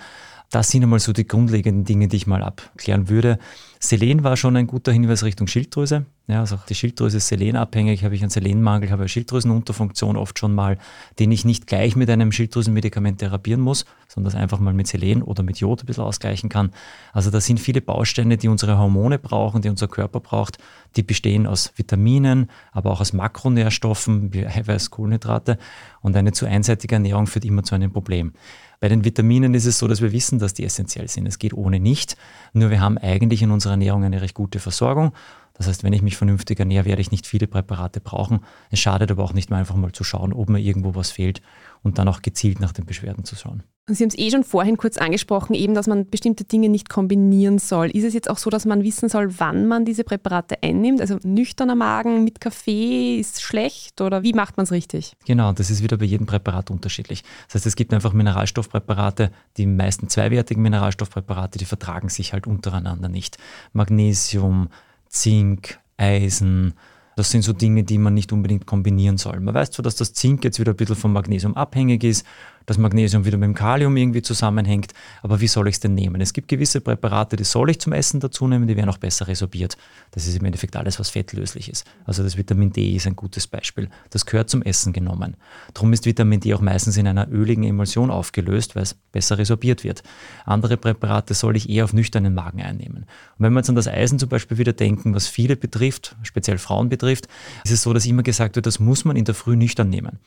Das 0.50 0.68
sind 0.70 0.84
einmal 0.84 1.00
so 1.00 1.12
die 1.12 1.26
grundlegenden 1.26 1.84
Dinge, 1.84 2.06
die 2.08 2.16
ich 2.16 2.26
mal 2.26 2.42
abklären 2.42 2.95
würde. 3.08 3.38
Selen 3.78 4.24
war 4.24 4.36
schon 4.36 4.56
ein 4.56 4.66
guter 4.66 4.90
Hinweis 4.90 5.22
Richtung 5.22 5.46
Schilddrüse. 5.46 6.06
Ja, 6.28 6.40
also 6.40 6.58
die 6.68 6.74
Schilddrüse 6.74 7.18
ist 7.18 7.28
selenabhängig. 7.28 8.04
Habe 8.04 8.14
ich 8.14 8.22
einen 8.22 8.30
Selenmangel, 8.30 8.90
habe 8.90 9.02
eine 9.02 9.08
Schilddrüsenunterfunktion 9.08 10.16
oft 10.16 10.38
schon 10.38 10.54
mal, 10.54 10.78
den 11.18 11.30
ich 11.30 11.44
nicht 11.44 11.66
gleich 11.66 11.94
mit 11.94 12.10
einem 12.10 12.32
Schilddrüsenmedikament 12.32 13.18
therapieren 13.18 13.60
muss, 13.60 13.84
sondern 14.08 14.32
das 14.32 14.40
einfach 14.40 14.58
mal 14.58 14.72
mit 14.72 14.88
Selen 14.88 15.22
oder 15.22 15.42
mit 15.42 15.58
Jod 15.58 15.82
ein 15.82 15.86
bisschen 15.86 16.04
ausgleichen 16.04 16.48
kann. 16.48 16.70
Also 17.12 17.30
da 17.30 17.40
sind 17.40 17.60
viele 17.60 17.80
Bausteine, 17.80 18.38
die 18.38 18.48
unsere 18.48 18.78
Hormone 18.78 19.18
brauchen, 19.18 19.62
die 19.62 19.68
unser 19.68 19.88
Körper 19.88 20.20
braucht. 20.20 20.58
Die 20.96 21.02
bestehen 21.02 21.46
aus 21.46 21.72
Vitaminen, 21.76 22.50
aber 22.72 22.90
auch 22.90 23.00
aus 23.00 23.12
Makronährstoffen 23.12 24.32
wie 24.32 24.46
Eiweiß, 24.46 24.90
Kohlenhydrate. 24.90 25.58
Und 26.00 26.16
eine 26.16 26.32
zu 26.32 26.46
einseitige 26.46 26.96
Ernährung 26.96 27.26
führt 27.26 27.44
immer 27.44 27.62
zu 27.62 27.74
einem 27.74 27.92
Problem. 27.92 28.32
Bei 28.80 28.88
den 28.88 29.04
Vitaminen 29.04 29.54
ist 29.54 29.66
es 29.66 29.78
so, 29.78 29.88
dass 29.88 30.02
wir 30.02 30.12
wissen, 30.12 30.38
dass 30.38 30.54
die 30.54 30.64
essentiell 30.64 31.08
sind. 31.08 31.26
Es 31.26 31.38
geht 31.38 31.54
ohne 31.54 31.80
nicht. 31.80 32.16
Nur 32.52 32.70
wir 32.70 32.80
haben 32.80 32.98
eigentlich 32.98 33.42
in 33.42 33.50
unserer 33.50 33.72
Ernährung 33.72 34.04
eine 34.04 34.22
recht 34.22 34.34
gute 34.34 34.58
Versorgung. 34.58 35.12
Das 35.54 35.66
heißt, 35.66 35.84
wenn 35.84 35.92
ich 35.92 36.02
mich 36.02 36.16
vernünftig 36.16 36.58
ernähre, 36.58 36.84
werde 36.84 37.00
ich 37.00 37.10
nicht 37.10 37.26
viele 37.26 37.46
Präparate 37.46 38.00
brauchen. 38.00 38.40
Es 38.70 38.78
schadet 38.78 39.10
aber 39.10 39.24
auch 39.24 39.32
nicht 39.32 39.50
mal 39.50 39.58
einfach 39.58 39.76
mal 39.76 39.92
zu 39.92 40.04
schauen, 40.04 40.32
ob 40.32 40.50
mir 40.50 40.60
irgendwo 40.60 40.94
was 40.94 41.10
fehlt 41.10 41.40
und 41.82 41.98
dann 41.98 42.08
auch 42.08 42.20
gezielt 42.20 42.60
nach 42.60 42.72
den 42.72 42.84
Beschwerden 42.84 43.24
zu 43.24 43.36
schauen. 43.36 43.62
Sie 43.88 44.02
haben 44.02 44.08
es 44.08 44.18
eh 44.18 44.32
schon 44.32 44.42
vorhin 44.42 44.76
kurz 44.76 44.98
angesprochen, 44.98 45.54
eben, 45.54 45.74
dass 45.74 45.86
man 45.86 46.10
bestimmte 46.10 46.42
Dinge 46.42 46.68
nicht 46.68 46.88
kombinieren 46.88 47.60
soll. 47.60 47.88
Ist 47.90 48.02
es 48.02 48.14
jetzt 48.14 48.28
auch 48.28 48.38
so, 48.38 48.50
dass 48.50 48.64
man 48.64 48.82
wissen 48.82 49.08
soll, 49.08 49.38
wann 49.38 49.68
man 49.68 49.84
diese 49.84 50.02
Präparate 50.02 50.60
einnimmt? 50.60 51.00
Also 51.00 51.20
nüchterner 51.22 51.76
Magen 51.76 52.24
mit 52.24 52.40
Kaffee 52.40 53.20
ist 53.20 53.42
schlecht 53.42 54.00
oder 54.00 54.24
wie 54.24 54.32
macht 54.32 54.56
man 54.56 54.64
es 54.64 54.72
richtig? 54.72 55.12
Genau, 55.24 55.52
das 55.52 55.70
ist 55.70 55.84
wieder 55.84 55.98
bei 55.98 56.04
jedem 56.04 56.26
Präparat 56.26 56.72
unterschiedlich. 56.72 57.22
Das 57.46 57.54
heißt, 57.54 57.66
es 57.66 57.76
gibt 57.76 57.94
einfach 57.94 58.12
Mineralstoffpräparate, 58.12 59.30
die 59.56 59.66
meisten 59.66 60.08
zweiwertigen 60.08 60.64
Mineralstoffpräparate, 60.64 61.56
die 61.58 61.64
vertragen 61.64 62.08
sich 62.08 62.32
halt 62.32 62.48
untereinander 62.48 63.08
nicht. 63.08 63.38
Magnesium, 63.72 64.68
Zink, 65.08 65.78
Eisen, 65.96 66.74
das 67.16 67.30
sind 67.30 67.42
so 67.42 67.54
Dinge, 67.54 67.82
die 67.82 67.96
man 67.96 68.12
nicht 68.12 68.30
unbedingt 68.32 68.66
kombinieren 68.66 69.16
soll. 69.16 69.40
Man 69.40 69.54
weiß 69.54 69.70
zwar, 69.70 69.82
dass 69.82 69.96
das 69.96 70.12
Zink 70.12 70.44
jetzt 70.44 70.60
wieder 70.60 70.72
ein 70.72 70.76
bisschen 70.76 70.96
vom 70.96 71.14
Magnesium 71.14 71.56
abhängig 71.56 72.04
ist, 72.04 72.26
das 72.66 72.78
Magnesium 72.78 73.24
wieder 73.24 73.38
mit 73.38 73.46
dem 73.46 73.54
Kalium 73.54 73.96
irgendwie 73.96 74.22
zusammenhängt. 74.22 74.92
Aber 75.22 75.40
wie 75.40 75.46
soll 75.46 75.68
ich 75.68 75.76
es 75.76 75.80
denn 75.80 75.94
nehmen? 75.94 76.20
Es 76.20 76.32
gibt 76.32 76.48
gewisse 76.48 76.80
Präparate, 76.80 77.36
die 77.36 77.44
soll 77.44 77.70
ich 77.70 77.78
zum 77.78 77.92
Essen 77.92 78.20
dazu 78.20 78.46
nehmen, 78.48 78.66
die 78.66 78.76
werden 78.76 78.90
auch 78.90 78.98
besser 78.98 79.28
resorbiert. 79.28 79.76
Das 80.10 80.26
ist 80.26 80.36
im 80.36 80.44
Endeffekt 80.44 80.76
alles, 80.76 80.98
was 80.98 81.10
fettlöslich 81.10 81.70
ist. 81.70 81.86
Also 82.04 82.22
das 82.22 82.36
Vitamin 82.36 82.72
D 82.72 82.94
ist 82.94 83.06
ein 83.06 83.16
gutes 83.16 83.46
Beispiel. 83.46 83.88
Das 84.10 84.26
gehört 84.26 84.50
zum 84.50 84.62
Essen 84.62 84.92
genommen. 84.92 85.36
Darum 85.74 85.92
ist 85.92 86.04
Vitamin 86.04 86.40
D 86.40 86.52
auch 86.54 86.60
meistens 86.60 86.96
in 86.96 87.06
einer 87.06 87.28
öligen 87.30 87.62
Emulsion 87.62 88.10
aufgelöst, 88.10 88.74
weil 88.74 88.82
es 88.82 88.94
besser 88.94 89.38
resorbiert 89.38 89.84
wird. 89.84 90.02
Andere 90.44 90.76
Präparate 90.76 91.34
soll 91.34 91.56
ich 91.56 91.70
eher 91.70 91.84
auf 91.84 91.92
nüchternen 91.92 92.34
Magen 92.34 92.62
einnehmen. 92.62 93.06
Und 93.38 93.44
wenn 93.44 93.52
wir 93.52 93.60
jetzt 93.60 93.68
an 93.68 93.76
das 93.76 93.88
Eisen 93.88 94.18
zum 94.18 94.28
Beispiel 94.28 94.58
wieder 94.58 94.72
denken, 94.72 95.14
was 95.14 95.28
viele 95.28 95.56
betrifft, 95.56 96.16
speziell 96.22 96.58
Frauen 96.58 96.88
betrifft, 96.88 97.28
ist 97.64 97.70
es 97.70 97.82
so, 97.82 97.92
dass 97.92 98.06
immer 98.06 98.24
gesagt 98.24 98.56
wird, 98.56 98.66
das 98.66 98.80
muss 98.80 99.04
man 99.04 99.16
in 99.16 99.24
der 99.24 99.34
Früh 99.34 99.54
nüchtern 99.54 99.88
nehmen. 99.88 100.18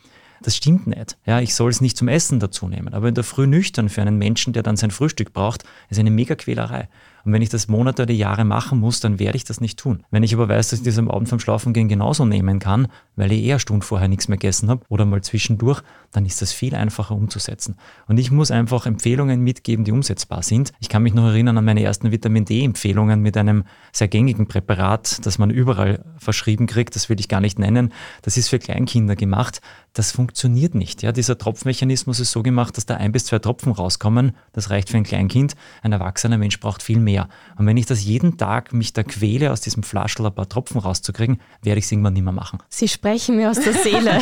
Das 0.41 0.55
stimmt 0.55 0.88
nicht. 0.88 1.17
Ja, 1.25 1.39
ich 1.39 1.53
soll 1.53 1.69
es 1.69 1.81
nicht 1.81 1.98
zum 1.98 2.08
Essen 2.08 2.39
dazu 2.39 2.67
nehmen. 2.67 2.93
Aber 2.93 3.08
in 3.08 3.15
der 3.15 3.24
Früh 3.24 3.48
nüchtern 3.48 3.89
für 3.89 4.01
einen 4.01 4.17
Menschen, 4.17 4.53
der 4.53 4.63
dann 4.63 4.77
sein 4.77 4.91
Frühstück 4.91 5.34
braucht, 5.34 5.63
ist 5.89 6.00
eine 6.00 6.12
mega 6.12 6.36
Quälerei. 6.36 6.88
Und 7.26 7.34
wenn 7.34 7.42
ich 7.42 7.50
das 7.50 7.67
Monate 7.67 8.04
oder 8.04 8.13
Jahre 8.13 8.46
machen 8.46 8.80
muss, 8.80 9.00
dann 9.00 9.20
werde 9.20 9.36
ich 9.36 9.43
das 9.43 9.62
nicht 9.62 9.80
tun. 9.80 10.04
Wenn 10.12 10.24
ich 10.24 10.34
aber 10.34 10.50
weiß, 10.50 10.70
dass 10.70 10.80
ich 10.80 10.86
das 10.86 10.98
am 10.98 11.10
Abend 11.10 11.30
vom 11.30 11.39
Schlafengehen 11.39 11.88
genauso 11.88 12.26
nehmen 12.26 12.60
kann, 12.60 12.88
weil 13.15 13.32
ich 13.32 13.43
eher 13.43 13.60
Stunden 13.60 13.82
vorher 13.82 14.08
nichts 14.08 14.28
mehr 14.28 14.38
gegessen 14.38 14.70
habe 14.70 14.86
oder 14.89 15.06
mal 15.06 15.22
zwischendurch, 15.22 15.82
dann 16.12 16.26
ist 16.26 16.41
das 16.41 16.54
viel 16.54 16.76
einfacher 16.76 17.15
umzusetzen. 17.15 17.76
Und 18.08 18.17
ich 18.17 18.32
muss 18.32 18.52
einfach 18.52 18.86
Empfehlungen 18.86 19.41
mitgeben, 19.41 19.86
die 19.86 19.91
umsetzbar 19.91 20.43
sind. 20.43 20.72
Ich 20.80 20.89
kann 20.89 21.04
mich 21.04 21.13
noch 21.13 21.26
erinnern 21.26 21.58
an 21.58 21.65
meine 21.65 21.84
ersten 21.84 22.12
Vitamin 22.12 22.46
D-Empfehlungen 22.46 23.22
mit 23.22 23.38
einem 23.38 23.63
sehr 23.91 24.08
gängigen 24.08 24.48
Präparat, 24.48 25.26
das 25.26 25.38
man 25.38 25.50
überall 25.50 26.04
verschrieben 26.17 26.67
kriegt. 26.67 26.96
Das 26.96 27.10
will 27.10 27.20
ich 27.20 27.28
gar 27.28 27.41
nicht 27.41 27.60
nennen. 27.60 27.93
Das 28.22 28.38
ist 28.38 28.50
für 28.50 28.60
Kleinkinder 28.60 29.15
gemacht. 29.15 29.62
Das 29.93 30.12
funktioniert 30.12 30.76
nicht. 30.76 31.02
Ja, 31.02 31.12
dieser 31.12 31.38
Tropfmechanismus 31.38 32.20
ist 32.20 32.32
so 32.32 32.43
gemacht, 32.43 32.78
dass 32.78 32.86
da 32.86 32.96
ein 32.96 33.12
bis 33.12 33.26
zwei 33.26 33.39
Tropfen 33.39 33.72
rauskommen. 33.72 34.32
Das 34.54 34.70
reicht 34.70 34.89
für 34.89 34.98
ein 34.98 35.04
Kleinkind. 35.04 35.56
Ein 35.82 35.91
erwachsener 35.91 36.38
Mensch 36.38 36.60
braucht 36.60 36.84
viel 36.84 37.00
mehr. 37.00 37.18
Und 37.58 37.65
wenn 37.65 37.77
ich 37.77 37.86
das 37.86 38.03
jeden 38.03 38.38
Tag 38.38 38.73
mich 38.73 38.93
da 38.93 39.03
quäle, 39.03 39.51
aus 39.51 39.62
diesem 39.62 39.84
Flaschel 39.84 40.25
ein 40.25 40.34
paar 40.34 40.47
Tropfen 40.47 40.79
rauszukriegen, 40.79 41.41
werde 41.62 41.79
ich 41.79 41.86
es 41.86 41.91
irgendwann 41.91 42.13
nicht 42.13 42.23
mehr 42.23 42.34
machen. 42.34 42.60
Sie 42.69 42.88
sprechen 42.88 43.36
mir 43.36 43.49
aus 43.49 43.60
der 43.60 43.73
Seele. 43.73 44.19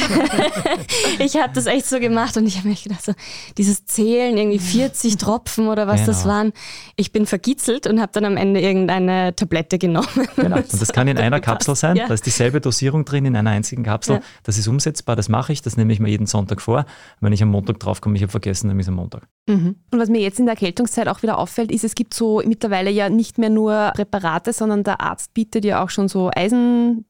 ich 1.20 1.36
habe 1.36 1.54
das 1.54 1.66
echt 1.66 1.86
so 1.86 2.00
gemacht 2.00 2.38
und 2.38 2.48
ich 2.48 2.58
habe 2.58 2.70
mir 2.70 2.76
gedacht, 2.76 3.04
so, 3.04 3.14
dieses 3.58 3.86
Zählen, 3.86 4.38
irgendwie 4.38 4.60
40 4.60 5.18
Tropfen 5.18 5.68
oder 5.68 5.88
was 5.88 6.02
genau. 6.02 6.08
das 6.08 6.26
waren. 6.26 6.54
Ich 6.96 7.12
bin 7.12 7.26
vergitzelt 7.26 7.88
und 7.88 8.00
habe 8.02 8.12
dann 8.14 8.26
am 8.26 8.38
Ende 8.38 8.62
irgendeine 8.62 9.36
Tablette 9.36 9.78
genommen. 9.78 10.08
Genau. 10.38 10.58
Und 10.58 10.82
das 10.82 10.94
kann 10.94 11.08
in 11.08 11.18
einer 11.18 11.40
Kapsel 11.40 11.76
sein. 11.76 11.96
Ja. 11.96 12.08
Da 12.08 12.14
ist 12.14 12.26
dieselbe 12.26 12.62
Dosierung 12.62 13.06
drin 13.06 13.26
in 13.26 13.36
einer 13.36 13.50
einzigen 13.50 13.84
Kapsel. 13.84 14.18
Ja. 14.18 14.22
Das 14.44 14.58
ist 14.58 14.68
umsetzbar, 14.68 15.16
das 15.16 15.30
mache 15.30 15.52
ich, 15.52 15.62
das 15.62 15.78
nehme 15.78 15.92
ich 15.94 16.00
mir 16.00 16.10
jeden 16.10 16.28
Sonntag 16.28 16.62
vor. 16.62 16.86
Wenn 17.20 17.34
ich 17.34 17.42
am 17.42 17.50
Montag 17.50 17.80
draufkomme, 17.80 18.16
ich 18.16 18.22
habe 18.22 18.32
vergessen, 18.32 18.68
dann 18.68 18.80
ist 18.80 18.88
am 18.88 18.96
Montag. 18.96 19.28
Mhm. 19.48 19.76
Und 19.92 20.00
was 20.00 20.10
mir 20.10 20.22
jetzt 20.22 20.40
in 20.40 20.46
der 20.46 20.54
Erkältungszeit 20.54 21.08
auch 21.08 21.24
wieder 21.24 21.38
auffällt, 21.38 21.72
ist, 21.72 21.84
es 21.84 21.96
gibt 21.96 22.14
so 22.14 22.42
mittlerweile 22.46 22.77
ja 22.82 23.10
nicht 23.10 23.38
mehr 23.38 23.50
nur 23.50 23.92
Präparate, 23.96 24.54
sondern 24.54 24.84
der 24.84 25.02
Arzt 25.02 25.34
bietet 25.34 25.66
ja 25.66 25.84
auch 25.84 25.90
schon 25.90 26.08
so 26.08 26.30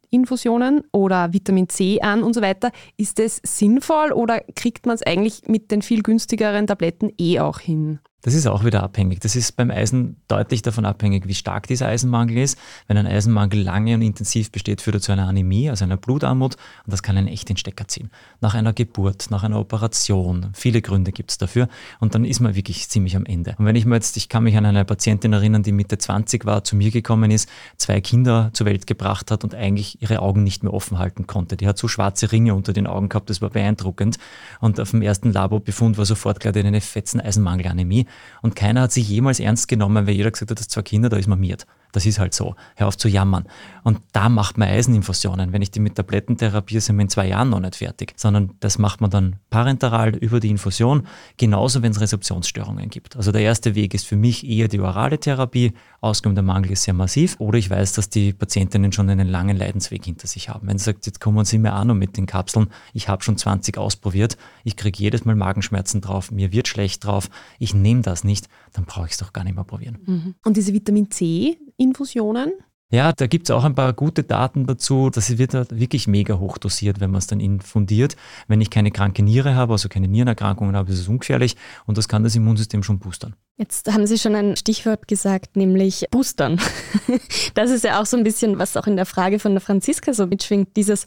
Eiseninfusionen 0.08 0.84
oder 0.92 1.34
Vitamin 1.34 1.70
C 1.70 2.00
an 2.02 2.24
und 2.24 2.34
so 2.34 2.42
weiter. 2.42 2.72
Ist 2.98 3.20
das 3.20 3.42
sinnvoll 3.44 4.12
oder 4.12 4.42
kriegt 4.56 4.86
man 4.86 4.96
es 4.96 5.04
eigentlich 5.04 5.44
mit 5.48 5.72
den 5.72 5.82
viel 5.82 6.04
günstigeren 6.04 6.68
Tabletten 6.68 7.12
eh 7.18 7.40
auch 7.40 7.60
hin? 7.60 8.00
Das 8.24 8.34
ist 8.34 8.48
auch 8.48 8.66
wieder 8.66 8.84
abhängig. 8.84 9.22
Das 9.22 9.36
ist 9.36 9.56
beim 9.56 9.72
Eisen 9.72 10.18
deutlich 10.28 10.62
davon 10.62 10.86
abhängig, 10.86 11.28
wie 11.28 11.36
stark 11.36 11.68
dieser 11.68 11.88
Eisenmangel 11.88 12.40
ist. 12.40 12.58
Wenn 12.88 12.98
ein 12.98 13.08
Eisenmangel 13.08 13.62
lange 13.62 13.94
und 13.94 14.02
intensiv 14.02 14.52
besteht, 14.52 14.82
führt 14.82 14.98
er 14.98 15.02
zu 15.02 15.12
einer 15.12 15.28
Anämie, 15.28 15.70
also 15.70 15.86
einer 15.86 15.96
Blutarmut, 15.96 16.56
und 16.56 16.92
das 16.92 17.04
kann 17.04 17.16
einen 17.16 17.28
echt 17.28 17.48
den 17.48 17.58
Stecker 17.58 17.88
ziehen. 17.88 18.10
Nach 18.42 18.56
einer 18.56 18.74
Geburt, 18.74 19.28
nach 19.30 19.44
einer 19.44 19.60
Operation, 19.60 20.48
viele 20.54 20.82
Gründe 20.82 21.12
gibt 21.14 21.32
es 21.32 21.38
dafür, 21.38 21.70
und 22.00 22.16
dann 22.16 22.26
ist 22.26 22.42
man 22.42 22.56
wirklich 22.56 22.90
ziemlich 22.90 23.16
am 23.16 23.26
Ende. 23.26 23.56
Und 23.60 23.66
wenn 23.66 23.78
ich 23.78 23.86
mir 23.86 23.96
jetzt, 23.96 24.18
ich 24.18 24.28
kann 24.28 24.44
mich 24.44 24.58
an 24.58 24.66
eine 24.66 24.84
Patientin 24.84 25.32
erinnern, 25.32 25.64
die 25.64 25.72
Mitte 25.72 25.98
20 25.98 26.44
war, 26.44 26.66
zu 26.66 26.76
mir 26.76 26.92
gekommen 26.92 27.30
ist, 27.30 27.48
zwei 27.78 28.02
Kinder 28.02 28.50
zur 28.52 28.66
Welt 28.66 28.88
gebracht 28.88 29.30
hat 29.30 29.44
und 29.44 29.54
eigentlich 29.54 29.97
ihre 30.00 30.20
Augen 30.20 30.44
nicht 30.44 30.64
mehr 30.64 30.74
offen 30.74 31.00
halten 31.00 31.28
konnte. 31.28 31.58
Die 31.58 31.68
hat 31.68 31.78
so 31.78 31.88
schwarze 31.88 32.32
Ringe 32.32 32.54
unter 32.54 32.74
den 32.74 32.88
Augen 32.88 33.10
gehabt, 33.10 33.30
das 33.30 33.42
war 33.42 33.50
beeindruckend. 33.50 34.18
Und 34.60 34.80
auf 34.80 34.92
dem 34.92 35.02
ersten 35.02 35.32
Labobefund 35.32 35.98
war 35.98 36.06
sofort 36.06 36.40
klar, 36.40 36.54
die 36.54 36.60
eine 36.60 36.82
fetzen 36.82 37.20
Eisenmangelanämie. 37.20 38.06
Und 38.42 38.56
keiner 38.56 38.82
hat 38.82 38.92
sich 38.92 39.08
jemals 39.10 39.40
ernst 39.40 39.68
genommen, 39.68 40.08
weil 40.08 40.16
jeder 40.16 40.32
gesagt 40.32 40.52
hat, 40.52 40.60
das 40.60 40.68
zwei 40.68 40.82
Kinder, 40.82 41.10
da 41.10 41.18
ist 41.18 41.28
man 41.28 41.40
miert. 41.40 41.66
Das 41.92 42.06
ist 42.06 42.20
halt 42.20 42.34
so. 42.34 42.56
Hör 42.76 42.88
auf 42.88 42.98
zu 42.98 43.08
jammern. 43.08 43.46
Und 43.84 44.02
da 44.12 44.30
macht 44.30 44.58
man 44.58 44.68
Eiseninfusionen. 44.68 45.54
Wenn 45.54 45.62
ich 45.62 45.72
die 45.72 45.80
mit 45.80 45.96
Tabletten 45.96 46.38
therapiere, 46.38 46.82
sind 46.82 46.98
wir 46.98 47.04
in 47.04 47.10
zwei 47.10 47.28
Jahren 47.28 47.50
noch 47.50 47.60
nicht 47.60 47.78
fertig. 47.78 48.14
Sondern 48.18 48.52
das 48.60 48.78
macht 48.78 49.02
man 49.02 49.10
dann 49.10 49.38
parenteral 49.50 50.16
über 50.16 50.40
die 50.40 50.50
Infusion. 50.50 51.08
Genauso, 51.38 51.82
wenn 51.82 51.92
es 51.92 52.02
Rezeptionsstörungen 52.02 52.90
gibt. 52.90 53.16
Also 53.16 53.32
der 53.32 53.42
erste 53.42 53.76
Weg 53.76 53.94
ist 53.94 54.06
für 54.06 54.18
mich 54.18 54.46
eher 54.48 54.68
die 54.68 54.80
orale 54.80 55.20
Therapie. 55.20 55.74
Ausgang 56.02 56.36
der 56.36 56.44
Mangel 56.44 56.72
ist 56.72 56.84
sehr 56.84 56.94
massiv. 56.94 57.36
Oder 57.40 57.58
ich 57.58 57.70
weiß, 57.70 57.94
dass 57.94 58.10
die 58.10 58.34
Patientinnen 58.34 58.92
schon 58.92 59.10
einen 59.10 59.28
langen 59.28 59.56
Leidensweg 59.56 60.04
hinter 60.04 60.28
sich 60.28 60.50
haben. 60.50 60.68
Wenn 60.68 60.78
sie 60.78 60.86
sagt, 60.86 61.06
jetzt 61.06 61.22
kommen 61.22 61.46
Sie 61.46 61.58
mir 61.58 61.74
an 61.74 61.90
und 61.90 61.98
mit 61.98 62.18
den 62.18 62.26
Kapseln. 62.26 62.68
Ich 62.94 63.08
habe 63.08 63.24
schon 63.24 63.38
20 63.38 63.78
ausprobiert. 63.78 64.38
Ich 64.64 64.76
kriege 64.76 64.98
jedes 65.00 65.26
Mal 65.26 65.36
Magenschmerzen 65.36 66.02
drauf. 66.02 66.32
Mir 66.32 66.52
wird 66.52 66.68
schlecht 66.68 67.06
drauf. 67.06 67.30
Ich 67.60 67.74
nehme 67.74 68.02
das 68.02 68.24
nicht. 68.24 68.50
Dann 68.74 68.86
brauche 68.86 69.06
ich 69.06 69.14
es 69.14 69.18
doch 69.18 69.34
gar 69.34 69.44
nicht 69.44 69.56
mehr 69.56 69.64
probieren. 69.64 69.98
Mhm. 70.06 70.36
Und 70.44 70.58
diese 70.58 70.74
Vitamin 70.74 71.10
C 71.10 71.58
Infusionen? 71.78 72.54
Ja, 72.90 73.12
da 73.12 73.28
gibt 73.28 73.50
es 73.50 73.52
auch 73.52 73.66
ein 73.66 73.76
paar 73.76 73.92
gute 73.92 74.24
Daten 74.24 74.66
dazu. 74.66 75.10
Das 75.10 75.38
wird 75.38 75.54
halt 75.54 75.78
wirklich 75.78 76.08
mega 76.08 76.40
hoch 76.40 76.58
dosiert, 76.58 77.02
wenn 77.02 77.12
man 77.12 77.20
es 77.20 77.28
dann 77.28 77.42
infundiert. 77.42 78.16
Wenn 78.48 78.62
ich 78.62 78.70
keine 78.70 78.92
kranke 78.92 79.24
Niere 79.24 79.56
habe, 79.56 79.74
also 79.74 79.90
keine 79.90 80.08
Nierenerkrankungen 80.08 80.74
habe, 80.74 80.92
ist 80.94 81.00
es 81.00 81.10
ungefährlich 81.10 81.58
und 81.86 81.98
das 81.98 82.08
kann 82.08 82.24
das 82.24 82.36
Immunsystem 82.36 82.84
schon 82.84 83.00
boostern. 83.00 83.36
Jetzt 83.58 83.92
haben 83.92 84.08
Sie 84.08 84.18
schon 84.18 84.36
ein 84.36 84.56
Stichwort 84.56 85.08
gesagt, 85.08 85.58
nämlich 85.58 86.06
boostern. 86.12 86.62
Das 87.56 87.72
ist 87.72 87.84
ja 87.84 88.00
auch 88.00 88.06
so 88.06 88.16
ein 88.16 88.24
bisschen, 88.24 88.60
was 88.60 88.78
auch 88.78 88.88
in 88.88 88.96
der 88.96 89.06
Frage 89.06 89.40
von 89.40 89.54
der 89.54 89.62
Franziska 89.62 90.14
so 90.14 90.28
mitschwingt, 90.28 90.78
dieses 90.78 91.06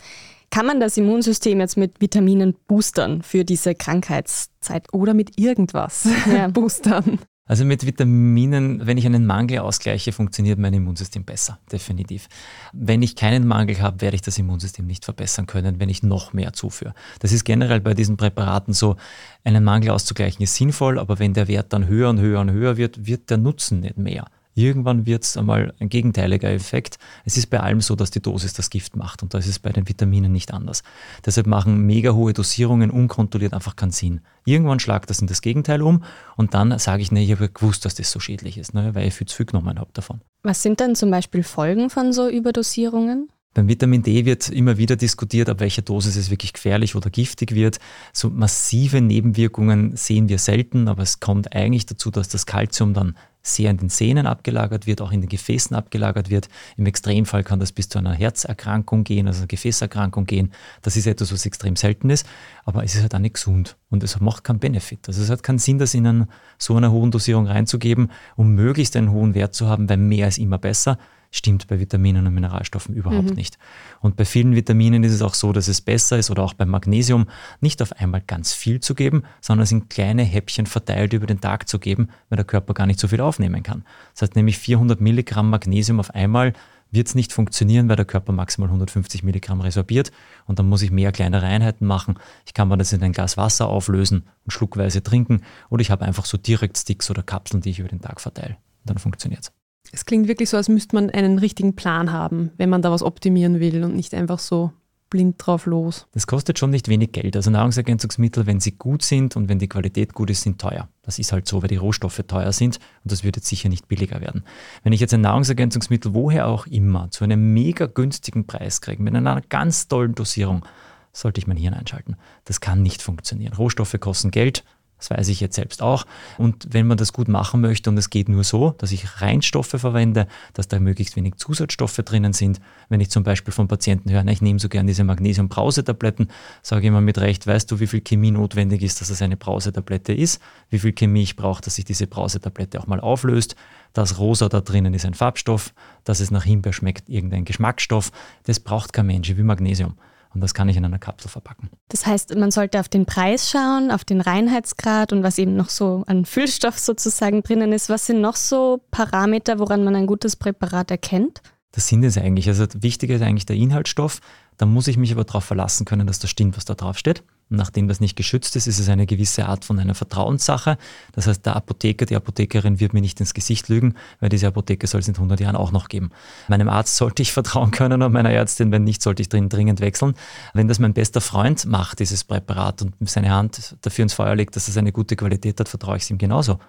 kann 0.51 0.67
man 0.67 0.81
das 0.81 0.97
Immunsystem 0.97 1.61
jetzt 1.61 1.77
mit 1.77 2.01
Vitaminen 2.01 2.57
boostern 2.67 3.23
für 3.23 3.45
diese 3.45 3.75
Krankheitszeit? 3.77 4.93
Oder 4.93 5.15
mit 5.15 5.39
irgendwas 5.39 6.09
ja. 6.27 6.49
boostern? 6.53 7.21
Also 7.51 7.65
mit 7.65 7.85
Vitaminen, 7.85 8.87
wenn 8.87 8.97
ich 8.97 9.05
einen 9.07 9.27
Mangel 9.27 9.59
ausgleiche, 9.59 10.13
funktioniert 10.13 10.61
mein 10.61 10.73
Immunsystem 10.73 11.25
besser, 11.25 11.59
definitiv. 11.73 12.29
Wenn 12.73 13.03
ich 13.03 13.17
keinen 13.17 13.45
Mangel 13.45 13.81
habe, 13.81 14.03
werde 14.03 14.15
ich 14.15 14.23
das 14.23 14.39
Immunsystem 14.39 14.87
nicht 14.87 15.05
verbessern 15.05 15.49
können, 15.49 15.81
wenn 15.81 15.89
ich 15.89 16.05
noch 16.05 16.33
mehr 16.33 16.53
zuführe. 16.53 16.95
Das 17.19 17.33
ist 17.33 17.43
generell 17.43 17.81
bei 17.81 17.93
diesen 17.93 18.17
Präparaten 18.17 18.73
so, 18.73 18.95
einen 19.43 19.65
Mangel 19.65 19.91
auszugleichen 19.91 20.45
ist 20.45 20.55
sinnvoll, 20.55 20.97
aber 20.97 21.19
wenn 21.19 21.35
der 21.35 21.49
Wert 21.49 21.73
dann 21.73 21.89
höher 21.89 22.11
und 22.11 22.21
höher 22.21 22.39
und 22.39 22.53
höher 22.53 22.77
wird, 22.77 23.05
wird 23.05 23.31
der 23.31 23.39
Nutzen 23.39 23.81
nicht 23.81 23.99
mehr. 23.99 24.27
Irgendwann 24.61 25.07
wird 25.07 25.25
es 25.25 25.39
einmal 25.39 25.73
ein 25.81 25.89
gegenteiliger 25.89 26.51
Effekt. 26.51 26.99
Es 27.25 27.39
ist 27.39 27.49
bei 27.49 27.61
allem 27.61 27.81
so, 27.81 27.97
dass 27.97 28.11
die 28.11 28.21
Dosis 28.21 28.53
das 28.53 28.69
Gift 28.69 28.95
macht 28.95 29.23
und 29.23 29.33
das 29.33 29.47
ist 29.47 29.61
bei 29.61 29.71
den 29.71 29.89
Vitaminen 29.89 30.33
nicht 30.33 30.53
anders. 30.53 30.83
Deshalb 31.25 31.47
machen 31.47 31.87
mega 31.87 32.13
hohe 32.13 32.35
Dosierungen 32.35 32.91
unkontrolliert 32.91 33.55
einfach 33.55 33.75
keinen 33.75 33.91
Sinn. 33.91 34.21
Irgendwann 34.45 34.79
schlagt 34.79 35.09
das 35.09 35.21
in 35.21 35.29
das 35.29 35.41
Gegenteil 35.41 35.81
um 35.81 36.05
und 36.37 36.53
dann 36.53 36.79
sage 36.79 37.03
ich, 37.03 37.11
ne, 37.11 37.23
ich 37.23 37.33
habe 37.33 37.49
gewusst, 37.49 37.87
dass 37.87 37.95
das 37.95 38.11
so 38.11 38.21
schädlich 38.21 38.59
ist, 38.59 38.75
ne, 38.75 38.95
weil 38.95 39.09
ich 39.09 39.15
viel 39.15 39.27
zu 39.27 39.37
viel 39.37 39.47
genommen 39.47 39.79
habe 39.79 39.91
davon. 39.95 40.21
Was 40.43 40.63
sind 40.63 40.79
denn 40.81 40.95
zum 40.95 41.11
Beispiel 41.11 41.43
Folgen 41.43 41.89
von 41.89 42.13
so 42.13 42.29
Überdosierungen? 42.29 43.31
Beim 43.53 43.67
Vitamin 43.67 44.05
D 44.05 44.27
wird 44.27 44.49
immer 44.49 44.79
wieder 44.79 44.95
diskutiert, 44.95 45.49
ab 45.49 45.59
welcher 45.59 45.83
Dosis 45.83 46.15
es 46.15 46.31
wirklich 46.31 46.53
gefährlich 46.53 46.95
oder 46.95 47.11
giftig 47.11 47.53
wird. 47.53 47.81
So 48.13 48.31
massive 48.31 49.01
Nebenwirkungen 49.01 49.97
sehen 49.97 50.29
wir 50.29 50.39
selten, 50.39 50.87
aber 50.87 51.03
es 51.03 51.19
kommt 51.19 51.53
eigentlich 51.53 51.85
dazu, 51.85 52.13
dass 52.13 52.29
das 52.29 52.47
Kalzium 52.47 52.95
dann 52.95 53.17
sehr 53.43 53.71
in 53.71 53.79
den 53.79 53.89
Sehnen 53.89 54.27
abgelagert 54.27 54.87
wird, 54.87 55.01
auch 55.01 55.13
in 55.13 55.21
den 55.21 55.29
Gefäßen 55.29 55.75
abgelagert 55.75 56.31
wird. 56.31 56.49
Im 56.77 56.87
Extremfall 56.87 57.43
kann 57.43 57.61
das 57.61 57.73
bis 57.73 57.89
zu 57.89 57.99
einer 57.99 58.13
Herzerkrankung 58.13 59.05
gehen, 59.05 59.27
also 59.27 59.41
einer 59.41 59.49
Gefäßerkrankung 59.49 60.27
gehen. 60.27 60.53
Das 60.83 60.97
ist 60.97 61.07
etwas, 61.07 61.33
was 61.33 61.47
extrem 61.47 61.77
selten 61.77 62.11
ist, 62.11 62.27
aber 62.65 62.85
es 62.85 62.95
ist 62.95 63.03
halt 63.03 63.15
auch 63.15 63.19
nicht 63.19 63.35
gesund 63.35 63.77
und 63.89 64.03
es 64.03 64.21
macht 64.21 64.45
keinen 64.45 64.59
Benefit. 64.59 65.09
Also 65.09 65.23
es 65.23 65.31
hat 65.31 65.43
keinen 65.43 65.59
Sinn, 65.59 65.79
das 65.79 65.95
in 65.95 66.07
einen, 66.07 66.27
so 66.59 66.77
einer 66.77 66.93
hohen 66.93 67.11
Dosierung 67.11 67.47
reinzugeben, 67.47 68.11
um 68.37 68.55
möglichst 68.55 68.97
einen 68.97 69.11
hohen 69.11 69.35
Wert 69.35 69.55
zu 69.55 69.69
haben, 69.69 69.89
weil 69.89 69.97
mehr 69.97 70.29
ist 70.29 70.39
immer 70.39 70.59
besser 70.59 70.99
stimmt 71.31 71.69
bei 71.69 71.79
Vitaminen 71.79 72.27
und 72.27 72.35
Mineralstoffen 72.35 72.95
überhaupt 72.95 73.31
mhm. 73.31 73.37
nicht. 73.37 73.59
Und 74.01 74.17
bei 74.17 74.25
vielen 74.25 74.57
Vitaminen 74.57 75.05
ist 75.05 75.13
es 75.13 75.23
auch 75.23 75.35
so, 75.35 75.53
dass 75.53 75.69
es 75.69 75.81
besser 75.81 76.19
ist 76.19 76.31
oder 76.31 76.43
auch 76.43 76.55
beim 76.55 76.69
Magnesium 76.69 77.27
nicht 77.61 77.81
auf 77.83 77.93
einmal 77.93 78.21
ganz 78.21 78.53
viel 78.53 78.81
zu 78.81 78.95
geben, 78.95 79.23
sondern 79.41 79.63
es 79.65 79.73
in 79.73 79.89
kleine 79.89 80.23
Häppchen 80.23 80.67
verteilt 80.67 81.13
über 81.13 81.27
den 81.27 81.41
Tag 81.41 81.69
zu 81.69 81.79
geben, 81.79 82.09
weil 82.29 82.37
der 82.37 82.45
Körper 82.45 82.75
gar 82.75 82.87
nicht 82.87 83.01
so 83.01 83.09
viel 83.09 83.21
aufnehmen 83.21 83.63
kann. 83.63 83.85
Das 84.13 84.23
heißt 84.23 84.37
nämlich 84.37 84.59
400 84.59 85.01
Milligramm 85.01 85.51
Magnesium 85.51 86.01
auf 86.01 86.15
einmal 86.15 86.53
wird 86.91 87.07
es 87.07 87.15
nicht 87.15 87.33
funktionieren, 87.33 87.89
weil 87.89 87.97
der 87.97 88.05
Körper 88.05 88.33
maximal 88.33 88.69
150 88.69 89.23
Milligramm 89.23 89.61
resorbiert 89.61 90.11
und 90.47 90.59
dann 90.59 90.69
muss 90.69 90.83
ich 90.83 90.91
mehr 90.91 91.13
kleinere 91.13 91.47
Einheiten 91.47 91.87
machen. 91.87 92.19
Ich 92.47 92.55
kann 92.55 92.69
mir 92.69 92.79
das 92.79 92.93
in 92.93 93.03
ein 93.03 93.13
Glas 93.13 93.37
Wasser 93.37 93.69
auflösen 93.69 94.25
und 94.45 94.51
schluckweise 94.51 95.03
trinken 95.03 95.43
oder 95.69 95.83
ich 95.83 95.93
habe 95.93 96.05
einfach 96.05 96.25
so 96.25 96.37
direkt 96.37 96.79
Sticks 96.79 97.11
oder 97.11 97.23
Kapseln, 97.23 97.63
die 97.63 97.71
ich 97.71 97.79
über 97.79 97.89
den 97.89 98.01
Tag 98.01 98.21
verteile. 98.21 98.57
Und 98.81 98.91
dann 98.91 98.99
funktioniert 98.99 99.45
es. 99.45 99.60
Es 99.93 100.05
klingt 100.05 100.29
wirklich 100.29 100.51
so, 100.51 100.57
als 100.57 100.69
müsste 100.69 100.95
man 100.95 101.11
einen 101.11 101.39
richtigen 101.39 101.75
Plan 101.75 102.13
haben, 102.13 102.51
wenn 102.57 102.71
man 102.71 102.83
da 102.83 102.91
was 102.91 103.03
optimieren 103.03 103.61
will 103.61 103.83
und 103.85 103.97
nicht 103.97 104.15
einfach 104.15 104.39
so 104.39 104.73
blind 105.11 105.35
drauf 105.45 105.67
los. 105.67 106.07
Das 106.13 106.29
kostet 106.29 106.59
schon 106.59 106.71
nicht 106.71 106.89
wenig 106.89 107.13
Geld. 107.13 107.35
Also 107.35 107.51
Nahrungsergänzungsmittel, 107.51 108.47
wenn 108.47 108.61
sie 108.61 108.73
gut 108.73 109.03
sind 109.03 109.37
und 109.37 109.49
wenn 109.49 109.59
die 109.59 109.69
Qualität 109.69 110.15
gut 110.15 110.31
ist, 110.31 110.43
sind 110.43 110.61
teuer. 110.61 110.89
Das 111.03 111.19
ist 111.19 111.33
halt 111.33 111.49
so, 111.49 111.61
weil 111.61 111.69
die 111.69 111.77
Rohstoffe 111.77 112.23
teuer 112.27 112.53
sind 112.53 112.79
und 113.03 113.11
das 113.11 113.25
wird 113.25 113.37
jetzt 113.37 113.49
sicher 113.49 113.69
nicht 113.69 113.89
billiger 113.89 114.21
werden. 114.21 114.45
Wenn 114.85 114.93
ich 114.93 115.01
jetzt 115.01 115.13
ein 115.13 115.21
Nahrungsergänzungsmittel, 115.21 116.15
woher 116.15 116.47
auch 116.47 116.67
immer, 116.69 117.11
zu 117.11 117.25
einem 117.25 117.53
mega 117.53 117.87
günstigen 117.87 118.47
Preis 118.47 118.81
kriege, 118.81 119.03
mit 119.03 119.15
einer 119.15 119.41
ganz 119.49 119.89
tollen 119.89 120.15
Dosierung, 120.15 120.65
sollte 121.13 121.41
ich 121.41 121.49
mein 121.49 121.57
Hirn 121.57 121.75
einschalten. 121.75 122.17
Das 122.45 122.61
kann 122.61 122.83
nicht 122.83 123.03
funktionieren. 123.03 123.55
Rohstoffe 123.55 123.97
kosten 123.99 124.31
Geld, 124.31 124.65
das 125.01 125.11
weiß 125.11 125.29
ich 125.29 125.41
jetzt 125.41 125.57
selbst 125.57 125.81
auch. 125.83 126.05
Und 126.37 126.69
wenn 126.71 126.87
man 126.87 126.99
das 126.99 127.15
gut 127.15 127.27
machen 127.27 127.63
möchte 127.63 127.89
und 127.89 127.97
es 127.97 128.11
geht 128.11 128.29
nur 128.29 128.45
so, 128.45 128.75
dass 128.77 128.93
ich 128.93 129.23
Reinstoffe 129.23 129.69
verwende, 129.69 130.27
dass 130.53 130.69
da 130.69 130.79
möglichst 130.79 131.17
wenig 131.17 131.37
Zusatzstoffe 131.37 131.97
drinnen 131.97 132.35
sind. 132.35 132.61
Wenn 132.91 133.01
ich 133.01 133.11
zum 133.11 133.25
Beispiel 133.25 133.53
von 133.53 133.67
Patienten 133.67 134.11
höre, 134.11 134.27
ich 134.27 134.43
nehme 134.43 134.59
so 134.59 134.69
gern 134.69 134.87
diese 134.87 135.03
Magnesium-Brausetabletten, 135.05 136.29
sage 136.63 136.83
ich 136.83 136.89
immer 136.89 137.01
mit 137.01 137.17
Recht, 137.17 137.47
weißt 137.47 137.71
du, 137.71 137.81
wie 137.81 137.87
viel 137.87 138.03
Chemie 138.03 138.31
notwendig 138.31 138.83
ist, 138.83 139.01
dass 139.01 139.09
es 139.09 139.23
eine 139.23 139.39
Brausetablette 139.39 140.13
ist, 140.13 140.41
wie 140.69 140.79
viel 140.79 140.93
Chemie 140.93 141.23
ich 141.23 141.35
brauche, 141.35 141.63
dass 141.63 141.77
sich 141.77 141.87
diese 141.87 142.07
Brausetablette 142.07 142.79
auch 142.79 142.87
mal 142.87 143.01
auflöst. 143.01 143.57
Das 143.95 144.19
Rosa 144.19 144.51
da 144.51 144.61
drinnen 144.61 144.93
ist 144.93 145.07
ein 145.07 145.15
Farbstoff, 145.15 145.73
dass 146.05 146.21
es 146.21 146.31
nach 146.31 146.45
Himbeer 146.45 146.75
schmeckt, 146.75 147.09
irgendein 147.09 147.47
Geschmacksstoff. 147.47 148.13
Das 148.45 148.61
braucht 148.61 148.93
kein 148.93 149.07
Mensch, 149.07 149.35
wie 149.35 149.43
Magnesium 149.43 149.95
und 150.33 150.41
das 150.41 150.55
kann 150.55 150.69
ich 150.69 150.77
in 150.77 150.85
einer 150.85 150.99
Kapsel 150.99 151.31
verpacken. 151.31 151.71
Das 151.89 152.07
heißt, 152.07 152.37
man 152.37 152.51
sollte 152.51 152.79
auf 152.79 152.89
den 152.89 153.05
Preis 153.05 153.51
schauen, 153.51 153.91
auf 153.91 154.05
den 154.05 154.21
Reinheitsgrad 154.21 155.13
und 155.13 155.23
was 155.23 155.39
eben 155.39 155.57
noch 155.57 155.71
so 155.71 156.05
an 156.07 156.25
Füllstoff 156.25 156.79
sozusagen 156.79 157.43
drinnen 157.43 157.73
ist. 157.73 157.89
Was 157.89 158.07
sind 158.07 158.21
noch 158.21 158.37
so 158.37 158.81
Parameter, 158.91 159.59
woran 159.59 159.83
man 159.83 159.97
ein 159.97 160.07
gutes 160.07 160.37
Präparat 160.37 160.91
erkennt? 160.91 161.43
Das 161.73 161.89
sind 161.89 162.05
es 162.05 162.17
eigentlich. 162.17 162.49
Also 162.49 162.67
wichtiger 162.81 163.17
ist 163.17 163.23
eigentlich 163.23 163.47
der 163.47 163.57
Inhaltsstoff. 163.57 164.21
Da 164.57 164.67
muss 164.67 164.89
ich 164.89 164.97
mich 164.97 165.13
aber 165.13 165.25
darauf 165.25 165.45
verlassen 165.45 165.85
können, 165.85 166.07
dass 166.07 166.19
das 166.19 166.31
stimmt, 166.31 166.57
was 166.57 166.65
da 166.65 166.75
drauf 166.75 166.99
steht. 166.99 167.25
Nachdem 167.53 167.89
das 167.89 167.99
nicht 167.99 168.15
geschützt 168.15 168.55
ist, 168.55 168.69
ist 168.69 168.79
es 168.79 168.89
eine 168.89 169.07
gewisse 169.07 169.47
Art 169.47 169.65
von 169.65 169.79
einer 169.81 169.97
Vertrauenssache. 169.97 170.79
Das 171.13 171.27
heißt, 171.27 171.45
der 171.45 171.57
Apotheker, 171.57 172.07
die 172.07 172.15
Apothekerin 172.15 172.79
wird 172.79 172.95
mir 172.95 173.01
nicht 173.01 173.19
ins 173.19 173.35
Gesicht 173.35 173.69
lügen, 173.69 173.95
weil 174.21 174.29
diese 174.29 174.47
Apotheke 174.47 174.87
soll 174.87 175.01
es 175.01 175.09
in 175.09 175.17
100 175.17 175.41
Jahren 175.41 175.57
auch 175.57 175.73
noch 175.73 175.89
geben. 175.89 176.11
Meinem 176.47 176.69
Arzt 176.69 176.97
sollte 176.97 177.23
ich 177.23 177.33
vertrauen 177.33 177.73
können 177.73 178.03
und 178.03 178.13
meiner 178.13 178.31
Ärztin, 178.31 178.71
wenn 178.71 178.85
nicht, 178.85 179.03
sollte 179.03 179.23
ich 179.23 179.29
drin 179.29 179.49
dringend 179.49 179.81
wechseln. 179.81 180.15
Wenn 180.55 180.69
das 180.69 180.79
mein 180.79 180.95
bester 180.95 181.21
Freund 181.21 181.67
macht, 181.67 181.99
dieses 181.99 182.23
Präparat 182.23 182.83
und 182.83 182.95
seine 183.11 183.31
Hand 183.31 183.77
dafür 183.83 184.05
ins 184.05 184.15
Feuer 184.15 184.37
legt, 184.37 184.55
dass 184.55 184.69
es 184.69 184.77
eine 184.77 184.93
gute 184.93 185.17
Qualität 185.17 185.59
hat, 185.59 185.69
vertraue 185.69 185.97
ich 185.97 186.05
es 186.05 186.11
ihm 186.11 186.19
genauso. 186.19 186.61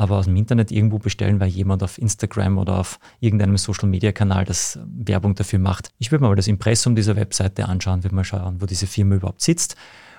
Aber 0.00 0.16
aus 0.16 0.24
dem 0.24 0.36
Internet 0.36 0.72
irgendwo 0.72 0.98
bestellen, 0.98 1.40
weil 1.40 1.48
jemand 1.48 1.82
auf 1.82 1.98
Instagram 1.98 2.56
oder 2.56 2.78
auf 2.78 2.98
irgendeinem 3.20 3.58
Social-Media-Kanal 3.58 4.46
das 4.46 4.78
Werbung 4.86 5.34
dafür 5.34 5.58
macht. 5.58 5.90
Ich 5.98 6.10
würde 6.10 6.24
mal 6.24 6.34
das 6.34 6.48
Impressum 6.48 6.96
dieser 6.96 7.16
Webseite 7.16 7.66
anschauen, 7.68 8.02
würde 8.02 8.14
mal 8.14 8.24
schauen, 8.24 8.62
wo 8.62 8.64
diese 8.64 8.86
Firma 8.86 9.16
überhaupt 9.16 9.42
sitzt 9.42 9.76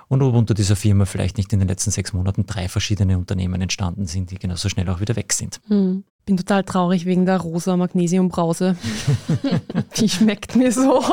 und 0.07 0.21
ob 0.21 0.35
unter 0.35 0.53
dieser 0.53 0.75
Firma 0.75 1.05
vielleicht 1.05 1.37
nicht 1.37 1.51
in 1.51 1.57
den 1.57 1.67
letzten 1.67 1.89
sechs 1.89 2.13
Monaten 2.13 2.45
drei 2.45 2.69
verschiedene 2.69 3.17
Unternehmen 3.17 3.59
entstanden 3.59 4.05
sind, 4.05 4.29
die 4.29 4.37
genauso 4.37 4.69
schnell 4.69 4.87
auch 4.87 4.99
wieder 4.99 5.15
weg 5.15 5.33
sind. 5.33 5.59
Hm. 5.65 6.03
Bin 6.25 6.37
total 6.37 6.63
traurig 6.63 7.05
wegen 7.05 7.25
der 7.25 7.39
rosa 7.39 7.75
Magnesiumbrause. 7.77 8.75
Die 9.97 10.07
schmeckt 10.07 10.55
mir 10.55 10.71
so. 10.71 11.03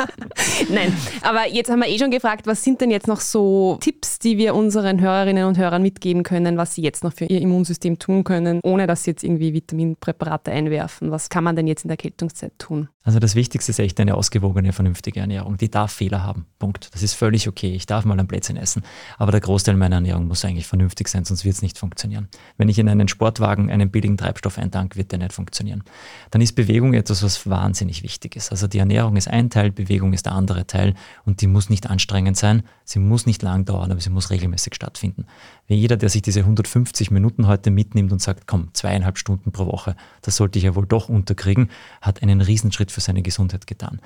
Nein, 0.70 0.94
aber 1.22 1.48
jetzt 1.48 1.70
haben 1.70 1.80
wir 1.80 1.88
eh 1.88 1.98
schon 1.98 2.10
gefragt, 2.10 2.46
was 2.46 2.62
sind 2.62 2.80
denn 2.80 2.90
jetzt 2.90 3.08
noch 3.08 3.20
so 3.20 3.78
Tipps, 3.80 4.18
die 4.18 4.36
wir 4.36 4.54
unseren 4.54 5.00
Hörerinnen 5.00 5.46
und 5.46 5.58
Hörern 5.58 5.82
mitgeben 5.82 6.22
können, 6.22 6.56
was 6.56 6.74
sie 6.74 6.82
jetzt 6.82 7.02
noch 7.02 7.12
für 7.12 7.24
ihr 7.24 7.40
Immunsystem 7.40 7.98
tun 7.98 8.24
können, 8.24 8.60
ohne 8.62 8.86
dass 8.86 9.04
sie 9.04 9.12
jetzt 9.12 9.24
irgendwie 9.24 9.54
Vitaminpräparate 9.54 10.50
einwerfen? 10.50 11.10
Was 11.10 11.28
kann 11.28 11.44
man 11.44 11.56
denn 11.56 11.66
jetzt 11.66 11.84
in 11.84 11.88
der 11.88 11.98
Erkältungszeit 11.98 12.52
tun? 12.58 12.88
Also 13.04 13.18
das 13.18 13.34
Wichtigste 13.34 13.70
ist 13.72 13.78
echt 13.80 13.98
eine 13.98 14.14
ausgewogene, 14.14 14.72
vernünftige 14.72 15.20
Ernährung. 15.20 15.56
Die 15.56 15.70
darf 15.70 15.92
Fehler 15.92 16.22
haben. 16.22 16.46
Punkt. 16.58 16.90
Das 16.92 17.02
ist 17.02 17.14
völlig 17.14 17.48
okay. 17.48 17.74
Ich 17.74 17.86
darf 17.86 18.04
mal 18.04 18.18
ein 18.18 18.28
Plätzchen 18.28 18.56
essen. 18.56 18.82
Aber 19.18 19.32
der 19.32 19.40
Großteil 19.40 19.76
meiner 19.76 19.96
Ernährung 19.96 20.28
muss 20.28 20.44
eigentlich 20.44 20.68
vernünftig 20.68 21.08
sein, 21.08 21.24
sonst 21.24 21.44
wird 21.44 21.54
es 21.54 21.62
nicht 21.62 21.78
funktionieren. 21.78 22.28
Wenn 22.58 22.68
ich 22.68 22.78
in 22.78 22.88
einen 22.88 23.08
Sportwagen 23.08 23.70
einen 23.70 23.90
billigen 23.90 24.16
Treibstoff 24.16 24.41
eintank, 24.58 24.96
wird 24.96 25.12
der 25.12 25.18
nicht 25.18 25.32
funktionieren. 25.32 25.82
Dann 26.30 26.40
ist 26.40 26.54
Bewegung 26.54 26.94
etwas, 26.94 27.22
was 27.22 27.48
wahnsinnig 27.48 28.02
wichtig 28.02 28.36
ist. 28.36 28.50
Also 28.50 28.66
die 28.66 28.78
Ernährung 28.78 29.16
ist 29.16 29.28
ein 29.28 29.50
Teil, 29.50 29.70
Bewegung 29.70 30.12
ist 30.12 30.26
der 30.26 30.32
andere 30.32 30.66
Teil 30.66 30.94
und 31.24 31.40
die 31.40 31.46
muss 31.46 31.70
nicht 31.70 31.88
anstrengend 31.88 32.36
sein. 32.36 32.62
Sie 32.84 32.98
muss 32.98 33.26
nicht 33.26 33.42
lang 33.42 33.64
dauern, 33.64 33.90
aber 33.90 34.00
sie 34.00 34.10
muss 34.10 34.30
regelmäßig 34.30 34.74
stattfinden. 34.74 35.26
Wie 35.66 35.74
jeder, 35.74 35.96
der 35.96 36.08
sich 36.08 36.22
diese 36.22 36.40
150 36.40 37.10
Minuten 37.10 37.46
heute 37.46 37.70
mitnimmt 37.70 38.12
und 38.12 38.20
sagt, 38.20 38.46
komm, 38.46 38.68
zweieinhalb 38.72 39.18
Stunden 39.18 39.52
pro 39.52 39.66
Woche, 39.66 39.96
das 40.22 40.36
sollte 40.36 40.58
ich 40.58 40.64
ja 40.64 40.74
wohl 40.74 40.86
doch 40.86 41.08
unterkriegen, 41.08 41.70
hat 42.00 42.22
einen 42.22 42.40
Riesenschritt 42.40 42.90
für 42.90 43.00
seine 43.00 43.22
Gesundheit 43.22 43.66
getan. 43.66 44.00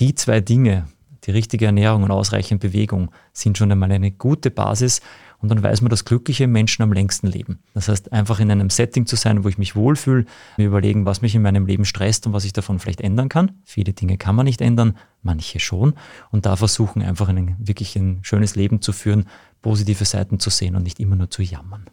Die 0.00 0.14
zwei 0.14 0.40
Dinge, 0.40 0.86
die 1.24 1.32
richtige 1.32 1.66
Ernährung 1.66 2.04
und 2.04 2.10
ausreichend 2.10 2.60
Bewegung, 2.60 3.10
sind 3.32 3.58
schon 3.58 3.72
einmal 3.72 3.90
eine 3.90 4.10
gute 4.10 4.50
Basis. 4.50 5.00
Und 5.40 5.50
dann 5.50 5.62
weiß 5.62 5.82
man, 5.82 5.90
dass 5.90 6.04
glückliche 6.04 6.46
Menschen 6.46 6.82
am 6.82 6.92
längsten 6.92 7.28
leben. 7.28 7.60
Das 7.74 7.88
heißt, 7.88 8.12
einfach 8.12 8.40
in 8.40 8.50
einem 8.50 8.70
Setting 8.70 9.06
zu 9.06 9.16
sein, 9.16 9.44
wo 9.44 9.48
ich 9.48 9.56
mich 9.56 9.76
wohlfühle, 9.76 10.24
mir 10.56 10.66
überlegen, 10.66 11.06
was 11.06 11.22
mich 11.22 11.34
in 11.34 11.42
meinem 11.42 11.66
Leben 11.66 11.84
stresst 11.84 12.26
und 12.26 12.32
was 12.32 12.44
ich 12.44 12.52
davon 12.52 12.78
vielleicht 12.78 13.00
ändern 13.00 13.28
kann. 13.28 13.52
Viele 13.64 13.92
Dinge 13.92 14.18
kann 14.18 14.34
man 14.34 14.46
nicht 14.46 14.60
ändern, 14.60 14.96
manche 15.22 15.60
schon. 15.60 15.94
Und 16.30 16.46
da 16.46 16.56
versuchen, 16.56 17.02
einfach 17.02 17.28
ein, 17.28 17.56
wirklich 17.58 17.94
ein 17.96 18.18
schönes 18.22 18.56
Leben 18.56 18.82
zu 18.82 18.92
führen, 18.92 19.26
positive 19.62 20.04
Seiten 20.04 20.40
zu 20.40 20.50
sehen 20.50 20.74
und 20.74 20.82
nicht 20.82 20.98
immer 20.98 21.16
nur 21.16 21.30
zu 21.30 21.42
jammern. 21.42 21.86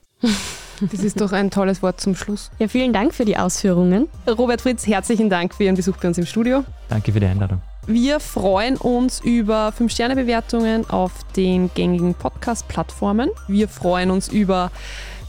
Das 0.92 1.04
ist 1.04 1.22
doch 1.22 1.32
ein 1.32 1.52
tolles 1.52 1.82
Wort 1.82 2.02
zum 2.02 2.16
Schluss. 2.16 2.52
Ja, 2.60 2.68
vielen 2.68 2.94
Dank 2.94 3.14
für 3.14 3.26
die 3.26 3.38
Ausführungen. 3.38 4.08
Robert 4.28 4.62
Fritz, 4.62 4.86
herzlichen 4.86 5.30
Dank 5.30 5.54
für 5.54 5.64
Ihren 5.64 5.76
Besuch 5.76 5.98
bei 5.98 6.08
uns 6.08 6.18
im 6.18 6.26
Studio. 6.26 6.66
Danke 6.90 7.14
für 7.14 7.20
die 7.20 7.28
Einladung. 7.28 7.62
Wir 7.88 8.20
freuen 8.20 8.78
uns 8.78 9.20
über 9.20 9.72
5-Sterne-Bewertungen 9.78 10.90
auf 10.90 11.12
den 11.36 11.70
gängigen 11.74 12.16
Podcast-Plattformen. 12.16 13.30
Wir 13.48 13.68
freuen 13.68 14.10
uns 14.10 14.28
über 14.28 14.72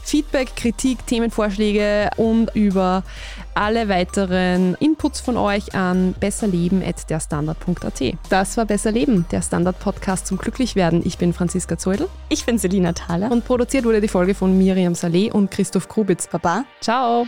Feedback, 0.07 0.55
Kritik, 0.55 1.05
Themenvorschläge 1.05 2.09
und 2.15 2.55
über 2.55 3.03
alle 3.53 3.89
weiteren 3.89 4.75
Inputs 4.75 5.19
von 5.19 5.35
euch 5.35 5.75
an 5.75 6.15
besserleben.derstandard.at. 6.19 8.17
Das 8.29 8.55
war 8.55 8.65
Besser 8.65 8.91
Leben, 8.91 9.25
der 9.31 9.41
Standard-Podcast 9.41 10.25
zum 10.25 10.37
Glücklichwerden. 10.37 11.01
Ich 11.05 11.17
bin 11.17 11.33
Franziska 11.33 11.77
Zeudel. 11.77 12.07
Ich 12.29 12.45
bin 12.45 12.57
Selina 12.57 12.93
Thaler. 12.93 13.31
Und 13.31 13.45
produziert 13.45 13.83
wurde 13.83 13.99
die 13.99 14.07
Folge 14.07 14.33
von 14.33 14.57
Miriam 14.57 14.95
Saleh 14.95 15.29
und 15.29 15.51
Christoph 15.51 15.89
Grubitz. 15.89 16.27
Baba. 16.27 16.63
Ciao. 16.79 17.27